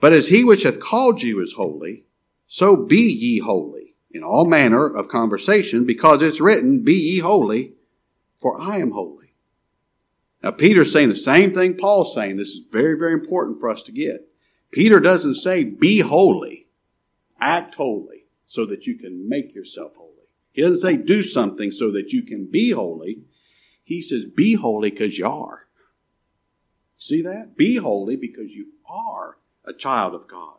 But 0.00 0.12
as 0.12 0.28
he 0.28 0.44
which 0.44 0.62
hath 0.62 0.80
called 0.80 1.22
you 1.22 1.40
is 1.40 1.54
holy, 1.54 2.04
so 2.46 2.76
be 2.76 3.00
ye 3.00 3.40
holy 3.40 3.77
in 4.10 4.22
all 4.22 4.44
manner 4.44 4.86
of 4.86 5.08
conversation, 5.08 5.84
because 5.84 6.22
it's 6.22 6.40
written, 6.40 6.82
Be 6.82 6.94
ye 6.94 7.18
holy, 7.18 7.74
for 8.38 8.60
I 8.60 8.78
am 8.78 8.92
holy. 8.92 9.34
Now, 10.42 10.52
Peter's 10.52 10.92
saying 10.92 11.08
the 11.08 11.16
same 11.16 11.52
thing 11.52 11.74
Paul's 11.74 12.14
saying. 12.14 12.36
This 12.36 12.50
is 12.50 12.64
very, 12.70 12.96
very 12.96 13.12
important 13.12 13.60
for 13.60 13.68
us 13.68 13.82
to 13.82 13.92
get. 13.92 14.28
Peter 14.70 15.00
doesn't 15.00 15.34
say, 15.34 15.64
Be 15.64 16.00
holy, 16.00 16.68
act 17.40 17.74
holy, 17.74 18.24
so 18.46 18.64
that 18.66 18.86
you 18.86 18.96
can 18.96 19.28
make 19.28 19.54
yourself 19.54 19.96
holy. 19.96 20.08
He 20.52 20.62
doesn't 20.62 20.78
say 20.78 20.96
do 20.96 21.22
something 21.22 21.70
so 21.70 21.90
that 21.92 22.12
you 22.12 22.22
can 22.22 22.46
be 22.50 22.70
holy. 22.70 23.20
He 23.84 24.02
says 24.02 24.24
be 24.24 24.54
holy 24.54 24.90
because 24.90 25.18
you 25.18 25.26
are. 25.26 25.68
See 26.96 27.22
that? 27.22 27.56
Be 27.56 27.76
holy 27.76 28.16
because 28.16 28.54
you 28.54 28.72
are 28.84 29.38
a 29.64 29.72
child 29.72 30.14
of 30.14 30.26
God. 30.26 30.58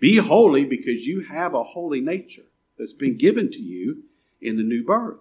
Be 0.00 0.16
holy 0.16 0.64
because 0.64 1.06
you 1.06 1.20
have 1.20 1.52
a 1.52 1.62
holy 1.62 2.00
nature 2.00 2.46
that's 2.78 2.92
been 2.92 3.16
given 3.16 3.50
to 3.50 3.60
you 3.60 4.04
in 4.40 4.56
the 4.56 4.62
new 4.62 4.84
birth. 4.84 5.20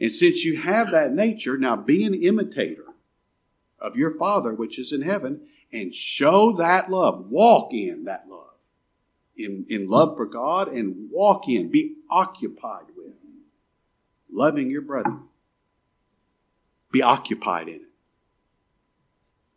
And 0.00 0.12
since 0.12 0.44
you 0.44 0.58
have 0.58 0.90
that 0.90 1.12
nature, 1.12 1.56
now 1.56 1.76
be 1.76 2.04
an 2.04 2.14
imitator 2.14 2.86
of 3.78 3.96
your 3.96 4.10
Father 4.10 4.52
which 4.54 4.78
is 4.78 4.92
in 4.92 5.02
heaven 5.02 5.46
and 5.72 5.94
show 5.94 6.52
that 6.52 6.90
love. 6.90 7.26
Walk 7.30 7.72
in 7.72 8.04
that 8.04 8.28
love. 8.28 8.48
In, 9.36 9.64
in 9.68 9.88
love 9.88 10.16
for 10.16 10.26
God 10.26 10.68
and 10.68 11.08
walk 11.10 11.48
in. 11.48 11.70
Be 11.70 11.94
occupied 12.10 12.86
with 12.96 13.14
loving 14.30 14.70
your 14.70 14.82
brother. 14.82 15.18
Be 16.90 17.00
occupied 17.00 17.68
in 17.68 17.76
it. 17.76 17.88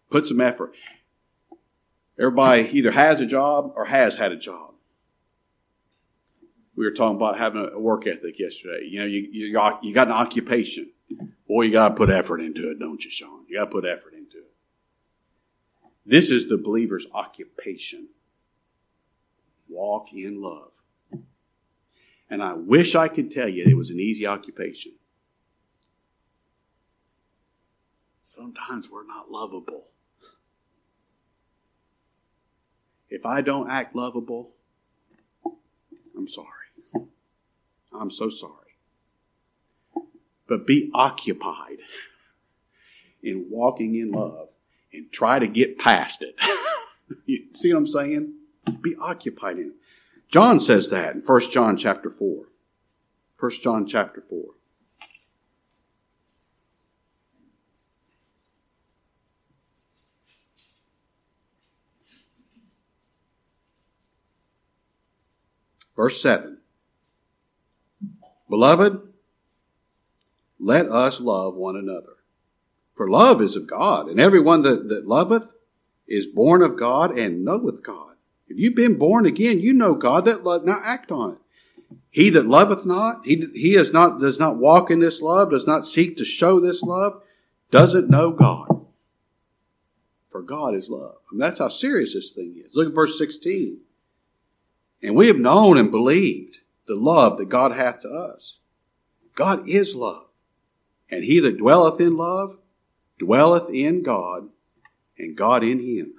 Put 0.09 0.27
some 0.27 0.39
effort. 0.39 0.73
Everybody 2.17 2.69
either 2.71 2.91
has 2.91 3.19
a 3.19 3.25
job 3.25 3.73
or 3.75 3.85
has 3.85 4.17
had 4.17 4.31
a 4.31 4.37
job. 4.37 4.74
We 6.75 6.85
were 6.85 6.91
talking 6.91 7.15
about 7.15 7.37
having 7.37 7.69
a 7.73 7.79
work 7.79 8.05
ethic 8.05 8.39
yesterday. 8.39 8.85
You 8.85 8.99
know, 8.99 9.05
you, 9.05 9.27
you, 9.31 9.53
got, 9.53 9.83
you 9.83 9.93
got 9.93 10.07
an 10.07 10.13
occupation. 10.13 10.91
Boy, 11.47 11.63
you 11.63 11.71
got 11.71 11.89
to 11.89 11.95
put 11.95 12.09
effort 12.09 12.41
into 12.41 12.69
it, 12.69 12.79
don't 12.79 13.03
you, 13.03 13.09
Sean? 13.09 13.45
You 13.47 13.57
got 13.57 13.65
to 13.65 13.71
put 13.71 13.85
effort 13.85 14.13
into 14.13 14.37
it. 14.37 14.51
This 16.05 16.29
is 16.29 16.47
the 16.47 16.57
believer's 16.57 17.07
occupation. 17.13 18.09
Walk 19.69 20.13
in 20.13 20.41
love. 20.41 20.81
And 22.29 22.43
I 22.43 22.53
wish 22.53 22.95
I 22.95 23.07
could 23.07 23.31
tell 23.31 23.47
you 23.47 23.63
it 23.65 23.77
was 23.77 23.89
an 23.89 23.99
easy 23.99 24.25
occupation. 24.25 24.93
Sometimes 28.23 28.89
we're 28.89 29.05
not 29.05 29.29
lovable. 29.29 29.85
If 33.09 33.25
I 33.25 33.41
don't 33.41 33.69
act 33.69 33.95
lovable, 33.95 34.51
I'm 36.17 36.27
sorry. 36.27 36.64
I'm 37.99 38.11
so 38.11 38.29
sorry. 38.29 38.51
But 40.47 40.67
be 40.67 40.91
occupied 40.93 41.79
in 43.23 43.47
walking 43.49 43.95
in 43.95 44.11
love 44.11 44.49
and 44.93 45.11
try 45.11 45.39
to 45.39 45.47
get 45.47 45.79
past 45.79 46.23
it. 46.23 46.39
you 47.25 47.45
see 47.51 47.73
what 47.73 47.79
I'm 47.79 47.87
saying? 47.87 48.33
Be 48.81 48.95
occupied 49.01 49.57
in 49.57 49.67
it. 49.69 49.75
John 50.27 50.59
says 50.59 50.89
that 50.89 51.15
in 51.15 51.21
1 51.21 51.51
John 51.51 51.77
chapter 51.77 52.09
4. 52.09 52.45
1 53.39 53.51
John 53.61 53.85
chapter 53.85 54.21
4. 54.21 54.43
Verse 65.95 66.21
7. 66.21 66.54
Beloved, 68.49 69.01
let 70.59 70.89
us 70.89 71.19
love 71.19 71.55
one 71.55 71.75
another. 71.75 72.13
For 72.95 73.09
love 73.09 73.41
is 73.41 73.55
of 73.55 73.67
God, 73.67 74.07
and 74.07 74.19
everyone 74.19 74.61
that, 74.61 74.87
that 74.89 75.07
loveth 75.07 75.53
is 76.07 76.27
born 76.27 76.61
of 76.61 76.77
God 76.77 77.17
and 77.17 77.43
knoweth 77.43 77.83
God. 77.83 78.15
If 78.47 78.59
you've 78.59 78.75
been 78.75 78.97
born 78.97 79.25
again, 79.25 79.59
you 79.59 79.73
know 79.73 79.95
God 79.95 80.25
that 80.25 80.43
love. 80.43 80.63
Now 80.63 80.79
act 80.83 81.11
on 81.11 81.33
it. 81.33 81.37
He 82.09 82.29
that 82.29 82.45
loveth 82.45 82.85
not, 82.85 83.25
he, 83.25 83.47
he 83.53 83.75
is 83.75 83.91
not, 83.91 84.21
does 84.21 84.39
not 84.39 84.57
walk 84.57 84.89
in 84.89 85.01
this 85.01 85.21
love, 85.21 85.49
does 85.49 85.67
not 85.67 85.85
seek 85.85 86.15
to 86.17 86.25
show 86.25 86.59
this 86.59 86.81
love, 86.81 87.21
doesn't 87.71 88.09
know 88.09 88.31
God. 88.31 88.85
For 90.29 90.41
God 90.41 90.75
is 90.75 90.89
love. 90.89 91.17
And 91.31 91.41
that's 91.41 91.59
how 91.59 91.67
serious 91.67 92.13
this 92.13 92.31
thing 92.31 92.61
is. 92.65 92.75
Look 92.75 92.87
at 92.87 92.95
verse 92.95 93.17
16. 93.17 93.79
And 95.01 95.15
we 95.15 95.27
have 95.27 95.37
known 95.37 95.77
and 95.77 95.91
believed 95.91 96.59
the 96.87 96.95
love 96.95 97.37
that 97.37 97.49
God 97.49 97.71
hath 97.71 98.01
to 98.01 98.09
us. 98.09 98.59
God 99.35 99.67
is 99.67 99.95
love. 99.95 100.27
And 101.09 101.23
he 101.23 101.39
that 101.39 101.57
dwelleth 101.57 101.99
in 101.99 102.17
love 102.17 102.57
dwelleth 103.17 103.69
in 103.69 104.03
God 104.03 104.49
and 105.17 105.35
God 105.35 105.63
in 105.63 105.79
him. 105.79 106.13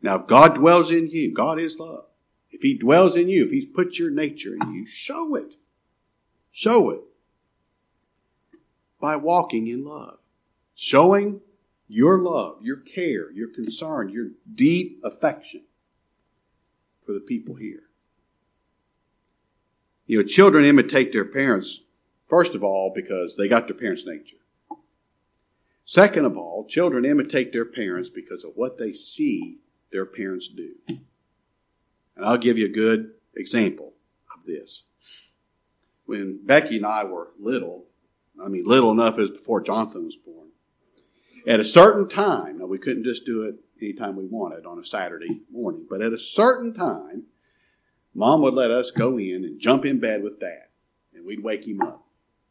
Now, 0.00 0.20
if 0.20 0.26
God 0.26 0.54
dwells 0.54 0.90
in 0.90 1.08
you, 1.08 1.32
God 1.32 1.58
is 1.58 1.78
love. 1.78 2.04
If 2.50 2.62
He 2.62 2.74
dwells 2.74 3.16
in 3.16 3.28
you, 3.28 3.44
if 3.44 3.50
He's 3.50 3.66
put 3.66 3.98
your 3.98 4.10
nature 4.10 4.54
in 4.60 4.72
you, 4.72 4.86
show 4.86 5.34
it. 5.34 5.56
Show 6.50 6.90
it 6.90 7.00
by 9.00 9.16
walking 9.16 9.68
in 9.68 9.84
love. 9.84 10.18
Showing 10.74 11.40
your 11.88 12.18
love, 12.20 12.58
your 12.62 12.76
care, 12.76 13.30
your 13.32 13.48
concern, 13.48 14.08
your 14.08 14.30
deep 14.54 15.00
affection 15.04 15.62
for 17.04 17.12
the 17.12 17.20
people 17.20 17.54
here. 17.54 17.87
You 20.08 20.18
know, 20.18 20.24
children 20.24 20.64
imitate 20.64 21.12
their 21.12 21.26
parents, 21.26 21.82
first 22.28 22.54
of 22.54 22.64
all, 22.64 22.90
because 22.94 23.36
they 23.36 23.46
got 23.46 23.68
their 23.68 23.76
parents' 23.76 24.06
nature. 24.06 24.38
Second 25.84 26.24
of 26.24 26.36
all, 26.36 26.66
children 26.66 27.04
imitate 27.04 27.52
their 27.52 27.66
parents 27.66 28.08
because 28.08 28.42
of 28.42 28.52
what 28.56 28.78
they 28.78 28.90
see 28.90 29.58
their 29.92 30.06
parents 30.06 30.48
do. 30.48 30.74
And 30.88 32.24
I'll 32.24 32.38
give 32.38 32.56
you 32.56 32.64
a 32.64 32.70
good 32.70 33.10
example 33.36 33.92
of 34.34 34.46
this. 34.46 34.84
When 36.06 36.40
Becky 36.42 36.78
and 36.78 36.86
I 36.86 37.04
were 37.04 37.28
little, 37.38 37.84
I 38.42 38.48
mean, 38.48 38.64
little 38.64 38.90
enough 38.90 39.18
as 39.18 39.30
before 39.30 39.60
Jonathan 39.60 40.06
was 40.06 40.16
born, 40.16 40.48
at 41.46 41.60
a 41.60 41.64
certain 41.64 42.08
time, 42.08 42.58
now 42.58 42.66
we 42.66 42.78
couldn't 42.78 43.04
just 43.04 43.26
do 43.26 43.42
it 43.42 43.56
anytime 43.80 44.16
we 44.16 44.24
wanted 44.24 44.64
on 44.64 44.78
a 44.78 44.84
Saturday 44.84 45.42
morning, 45.52 45.86
but 45.88 46.00
at 46.00 46.14
a 46.14 46.18
certain 46.18 46.72
time, 46.72 47.24
mom 48.18 48.42
would 48.42 48.54
let 48.54 48.70
us 48.70 48.90
go 48.90 49.16
in 49.16 49.44
and 49.44 49.60
jump 49.60 49.84
in 49.84 50.00
bed 50.00 50.22
with 50.22 50.40
dad, 50.40 50.64
and 51.14 51.24
we'd 51.24 51.42
wake 51.42 51.66
him 51.66 51.80
up. 51.80 52.04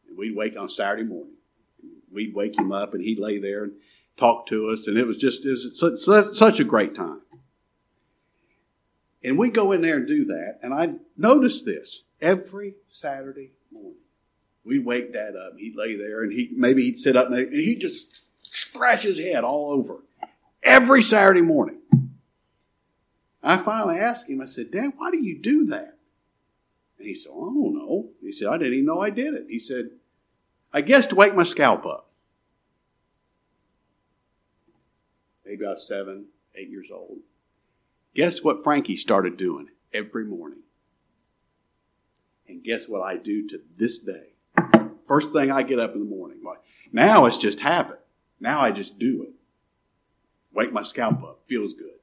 And 0.08 0.16
we'd 0.16 0.34
wake 0.34 0.56
on 0.56 0.68
Saturday 0.68 1.04
morning. 1.04 1.34
We'd 2.10 2.34
wake 2.34 2.58
him 2.58 2.72
up, 2.72 2.94
and 2.94 3.02
he'd 3.04 3.18
lay 3.18 3.38
there 3.38 3.64
and 3.64 3.74
talk 4.16 4.46
to 4.46 4.68
us, 4.70 4.86
and 4.88 4.96
it 4.96 5.06
was 5.06 5.18
just 5.18 5.44
it 5.44 5.50
was 5.50 5.78
such, 5.78 6.34
such 6.34 6.58
a 6.58 6.64
great 6.64 6.94
time. 6.94 7.20
And 9.22 9.36
we'd 9.36 9.52
go 9.52 9.72
in 9.72 9.82
there 9.82 9.98
and 9.98 10.06
do 10.06 10.24
that. 10.26 10.58
And 10.62 10.72
I 10.72 10.94
noticed 11.16 11.66
this 11.66 12.04
every 12.20 12.76
Saturday 12.86 13.52
morning. 13.70 13.98
We'd 14.64 14.86
wake 14.86 15.12
Dad 15.12 15.36
up. 15.36 15.58
He'd 15.58 15.76
lay 15.76 15.96
there, 15.96 16.22
and 16.22 16.32
he 16.32 16.50
maybe 16.56 16.82
he'd 16.84 16.96
sit 16.96 17.14
up, 17.14 17.30
and 17.30 17.52
he'd 17.52 17.80
just 17.80 18.24
scratch 18.42 19.02
his 19.02 19.18
head 19.18 19.44
all 19.44 19.70
over 19.70 20.02
every 20.62 21.02
Saturday 21.02 21.42
morning. 21.42 21.78
I 23.42 23.56
finally 23.56 23.96
asked 23.96 24.28
him. 24.28 24.40
I 24.40 24.46
said, 24.46 24.70
"Dad, 24.70 24.92
why 24.96 25.10
do 25.10 25.18
you 25.18 25.38
do 25.38 25.64
that?" 25.66 25.98
And 26.98 27.06
he 27.06 27.14
said, 27.14 27.32
"Oh 27.32 27.70
no." 27.72 28.10
He 28.20 28.32
said, 28.32 28.48
"I 28.48 28.58
didn't 28.58 28.74
even 28.74 28.86
know 28.86 29.00
I 29.00 29.10
did 29.10 29.34
it." 29.34 29.46
He 29.48 29.58
said, 29.58 29.90
"I 30.72 30.80
guess 30.80 31.06
to 31.08 31.14
wake 31.14 31.34
my 31.34 31.44
scalp 31.44 31.86
up." 31.86 32.10
Maybe 35.44 35.64
about 35.64 35.80
seven, 35.80 36.26
eight 36.54 36.68
years 36.68 36.90
old. 36.90 37.20
Guess 38.14 38.42
what 38.42 38.64
Frankie 38.64 38.96
started 38.96 39.36
doing 39.36 39.68
every 39.92 40.24
morning? 40.24 40.60
And 42.46 42.64
guess 42.64 42.88
what 42.88 43.02
I 43.02 43.16
do 43.16 43.46
to 43.48 43.60
this 43.76 43.98
day? 43.98 44.32
First 45.06 45.32
thing 45.32 45.50
I 45.50 45.62
get 45.62 45.78
up 45.78 45.94
in 45.94 46.00
the 46.00 46.06
morning. 46.06 46.42
Now 46.92 47.26
it's 47.26 47.38
just 47.38 47.60
habit. 47.60 48.00
Now 48.40 48.60
I 48.60 48.72
just 48.72 48.98
do 48.98 49.22
it. 49.22 49.34
Wake 50.52 50.72
my 50.72 50.82
scalp 50.82 51.22
up. 51.22 51.40
Feels 51.46 51.74
good. 51.74 51.97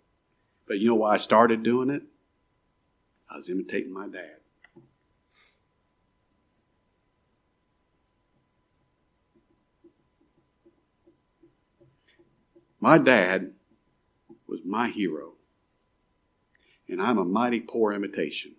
But 0.67 0.79
you 0.79 0.89
know 0.89 0.95
why 0.95 1.13
I 1.13 1.17
started 1.17 1.63
doing 1.63 1.89
it? 1.89 2.03
I 3.29 3.37
was 3.37 3.49
imitating 3.49 3.93
my 3.93 4.07
dad. 4.07 4.37
My 12.79 12.97
dad 12.99 13.51
was 14.47 14.59
my 14.63 14.89
hero, 14.89 15.33
and 16.87 17.01
I'm 17.01 17.17
a 17.17 17.25
mighty 17.25 17.59
poor 17.59 17.91
imitation. 17.93 18.55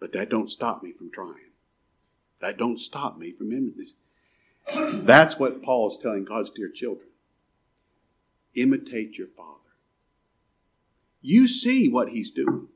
But 0.00 0.12
that 0.12 0.30
don't 0.30 0.50
stop 0.50 0.82
me 0.82 0.90
from 0.90 1.10
trying. 1.10 1.52
That 2.40 2.56
don't 2.56 2.78
stop 2.78 3.18
me 3.18 3.30
from 3.30 3.52
imitating. 3.52 5.04
That's 5.04 5.38
what 5.38 5.62
Paul 5.62 5.90
is 5.90 5.98
telling 5.98 6.24
God's 6.24 6.50
dear 6.50 6.70
children. 6.70 7.08
Imitate 8.54 9.18
your 9.18 9.28
father. 9.28 9.61
You 11.22 11.48
see 11.48 11.88
what 11.88 12.10
he's 12.10 12.30
doing. 12.30 12.68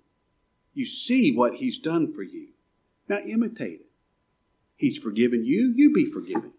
You 0.73 0.87
see 0.87 1.35
what 1.35 1.57
he's 1.57 1.79
done 1.79 2.13
for 2.13 2.23
you. 2.23 2.49
Now 3.09 3.19
imitate 3.19 3.81
it. 3.81 3.87
He's 4.77 4.99
forgiven 4.99 5.45
you, 5.45 5.73
you 5.75 5.93
be 5.93 6.07
forgiven. 6.07 6.53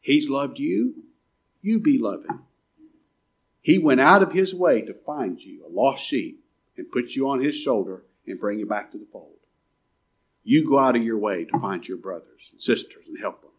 He's 0.00 0.28
loved 0.28 0.58
you, 0.58 1.04
you 1.60 1.78
be 1.78 1.98
loving. 1.98 2.40
He 3.60 3.78
went 3.78 4.00
out 4.00 4.22
of 4.22 4.32
his 4.32 4.54
way 4.54 4.80
to 4.82 4.94
find 4.94 5.38
you, 5.38 5.66
a 5.66 5.68
lost 5.68 6.02
sheep, 6.02 6.42
and 6.76 6.90
put 6.90 7.10
you 7.10 7.28
on 7.28 7.40
his 7.40 7.54
shoulder 7.54 8.04
and 8.26 8.40
bring 8.40 8.58
you 8.58 8.66
back 8.66 8.90
to 8.92 8.98
the 8.98 9.06
fold. 9.12 9.36
You 10.42 10.66
go 10.66 10.78
out 10.78 10.96
of 10.96 11.02
your 11.02 11.18
way 11.18 11.44
to 11.44 11.58
find 11.58 11.86
your 11.86 11.98
brothers 11.98 12.48
and 12.50 12.62
sisters 12.62 13.06
and 13.06 13.20
help 13.20 13.42
them. 13.42 13.50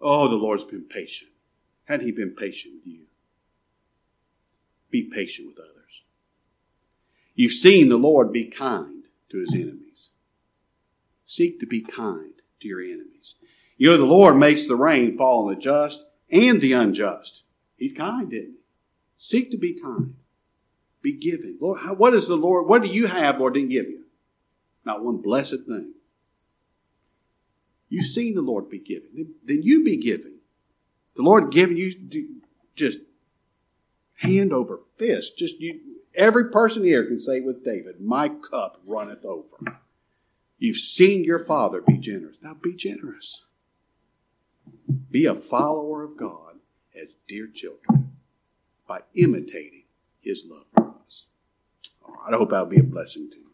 Oh, 0.00 0.28
the 0.28 0.36
Lord's 0.36 0.64
been 0.64 0.84
patient. 0.84 1.30
Had 1.84 2.02
he 2.02 2.12
been 2.12 2.36
patient 2.36 2.74
with 2.74 2.86
you? 2.86 3.06
Be 4.90 5.02
patient 5.02 5.48
with 5.48 5.58
others. 5.58 6.02
You've 7.34 7.52
seen 7.52 7.88
the 7.88 7.96
Lord 7.96 8.32
be 8.32 8.46
kind 8.46 9.04
to 9.30 9.38
his 9.38 9.54
enemies. 9.54 10.10
Seek 11.24 11.60
to 11.60 11.66
be 11.66 11.80
kind 11.80 12.32
to 12.60 12.68
your 12.68 12.80
enemies. 12.80 13.36
You 13.76 13.90
know, 13.90 13.96
the 13.96 14.04
Lord 14.04 14.36
makes 14.36 14.66
the 14.66 14.76
rain 14.76 15.16
fall 15.16 15.44
on 15.44 15.54
the 15.54 15.60
just 15.60 16.04
and 16.30 16.60
the 16.60 16.72
unjust. 16.72 17.44
He's 17.76 17.92
kind, 17.92 18.32
isn't 18.32 18.46
he? 18.46 18.54
Seek 19.16 19.50
to 19.52 19.56
be 19.56 19.72
kind. 19.72 20.16
Be 21.02 21.12
giving. 21.12 21.56
Lord, 21.60 21.80
how, 21.80 21.94
what 21.94 22.14
is 22.14 22.28
the 22.28 22.36
Lord? 22.36 22.66
What 22.66 22.82
do 22.82 22.88
you 22.88 23.06
have, 23.06 23.38
Lord, 23.38 23.54
didn't 23.54 23.70
give 23.70 23.88
you? 23.88 24.04
Not 24.84 25.04
one 25.04 25.18
blessed 25.18 25.66
thing. 25.66 25.94
You've 27.88 28.06
seen 28.06 28.34
the 28.34 28.42
Lord 28.42 28.68
be 28.68 28.78
giving. 28.78 29.10
Then, 29.14 29.34
then 29.44 29.62
you 29.62 29.82
be 29.82 29.96
giving. 29.96 30.38
The 31.16 31.22
Lord 31.22 31.50
giving 31.50 31.76
you 31.76 31.94
just 32.76 33.00
hand 34.20 34.52
over 34.52 34.80
fist. 34.96 35.36
Just 35.36 35.60
you, 35.60 35.80
every 36.14 36.50
person 36.50 36.84
here 36.84 37.04
can 37.04 37.20
say 37.20 37.40
with 37.40 37.64
David, 37.64 38.00
"My 38.00 38.28
cup 38.28 38.80
runneth 38.86 39.24
over." 39.24 39.56
You've 40.58 40.76
seen 40.76 41.24
your 41.24 41.38
Father 41.38 41.80
be 41.80 41.96
generous. 41.96 42.36
Now 42.42 42.54
be 42.54 42.74
generous. 42.74 43.44
Be 45.10 45.24
a 45.24 45.34
follower 45.34 46.02
of 46.02 46.16
God 46.16 46.60
as 46.94 47.16
dear 47.26 47.46
children 47.46 48.16
by 48.86 49.02
imitating 49.14 49.84
his 50.20 50.44
love 50.46 50.66
for 50.74 50.94
us. 51.06 51.26
All 52.02 52.14
right, 52.14 52.34
I 52.34 52.36
hope 52.36 52.50
that'll 52.50 52.66
be 52.66 52.80
a 52.80 52.82
blessing 52.82 53.30
to 53.30 53.36
you. 53.36 53.49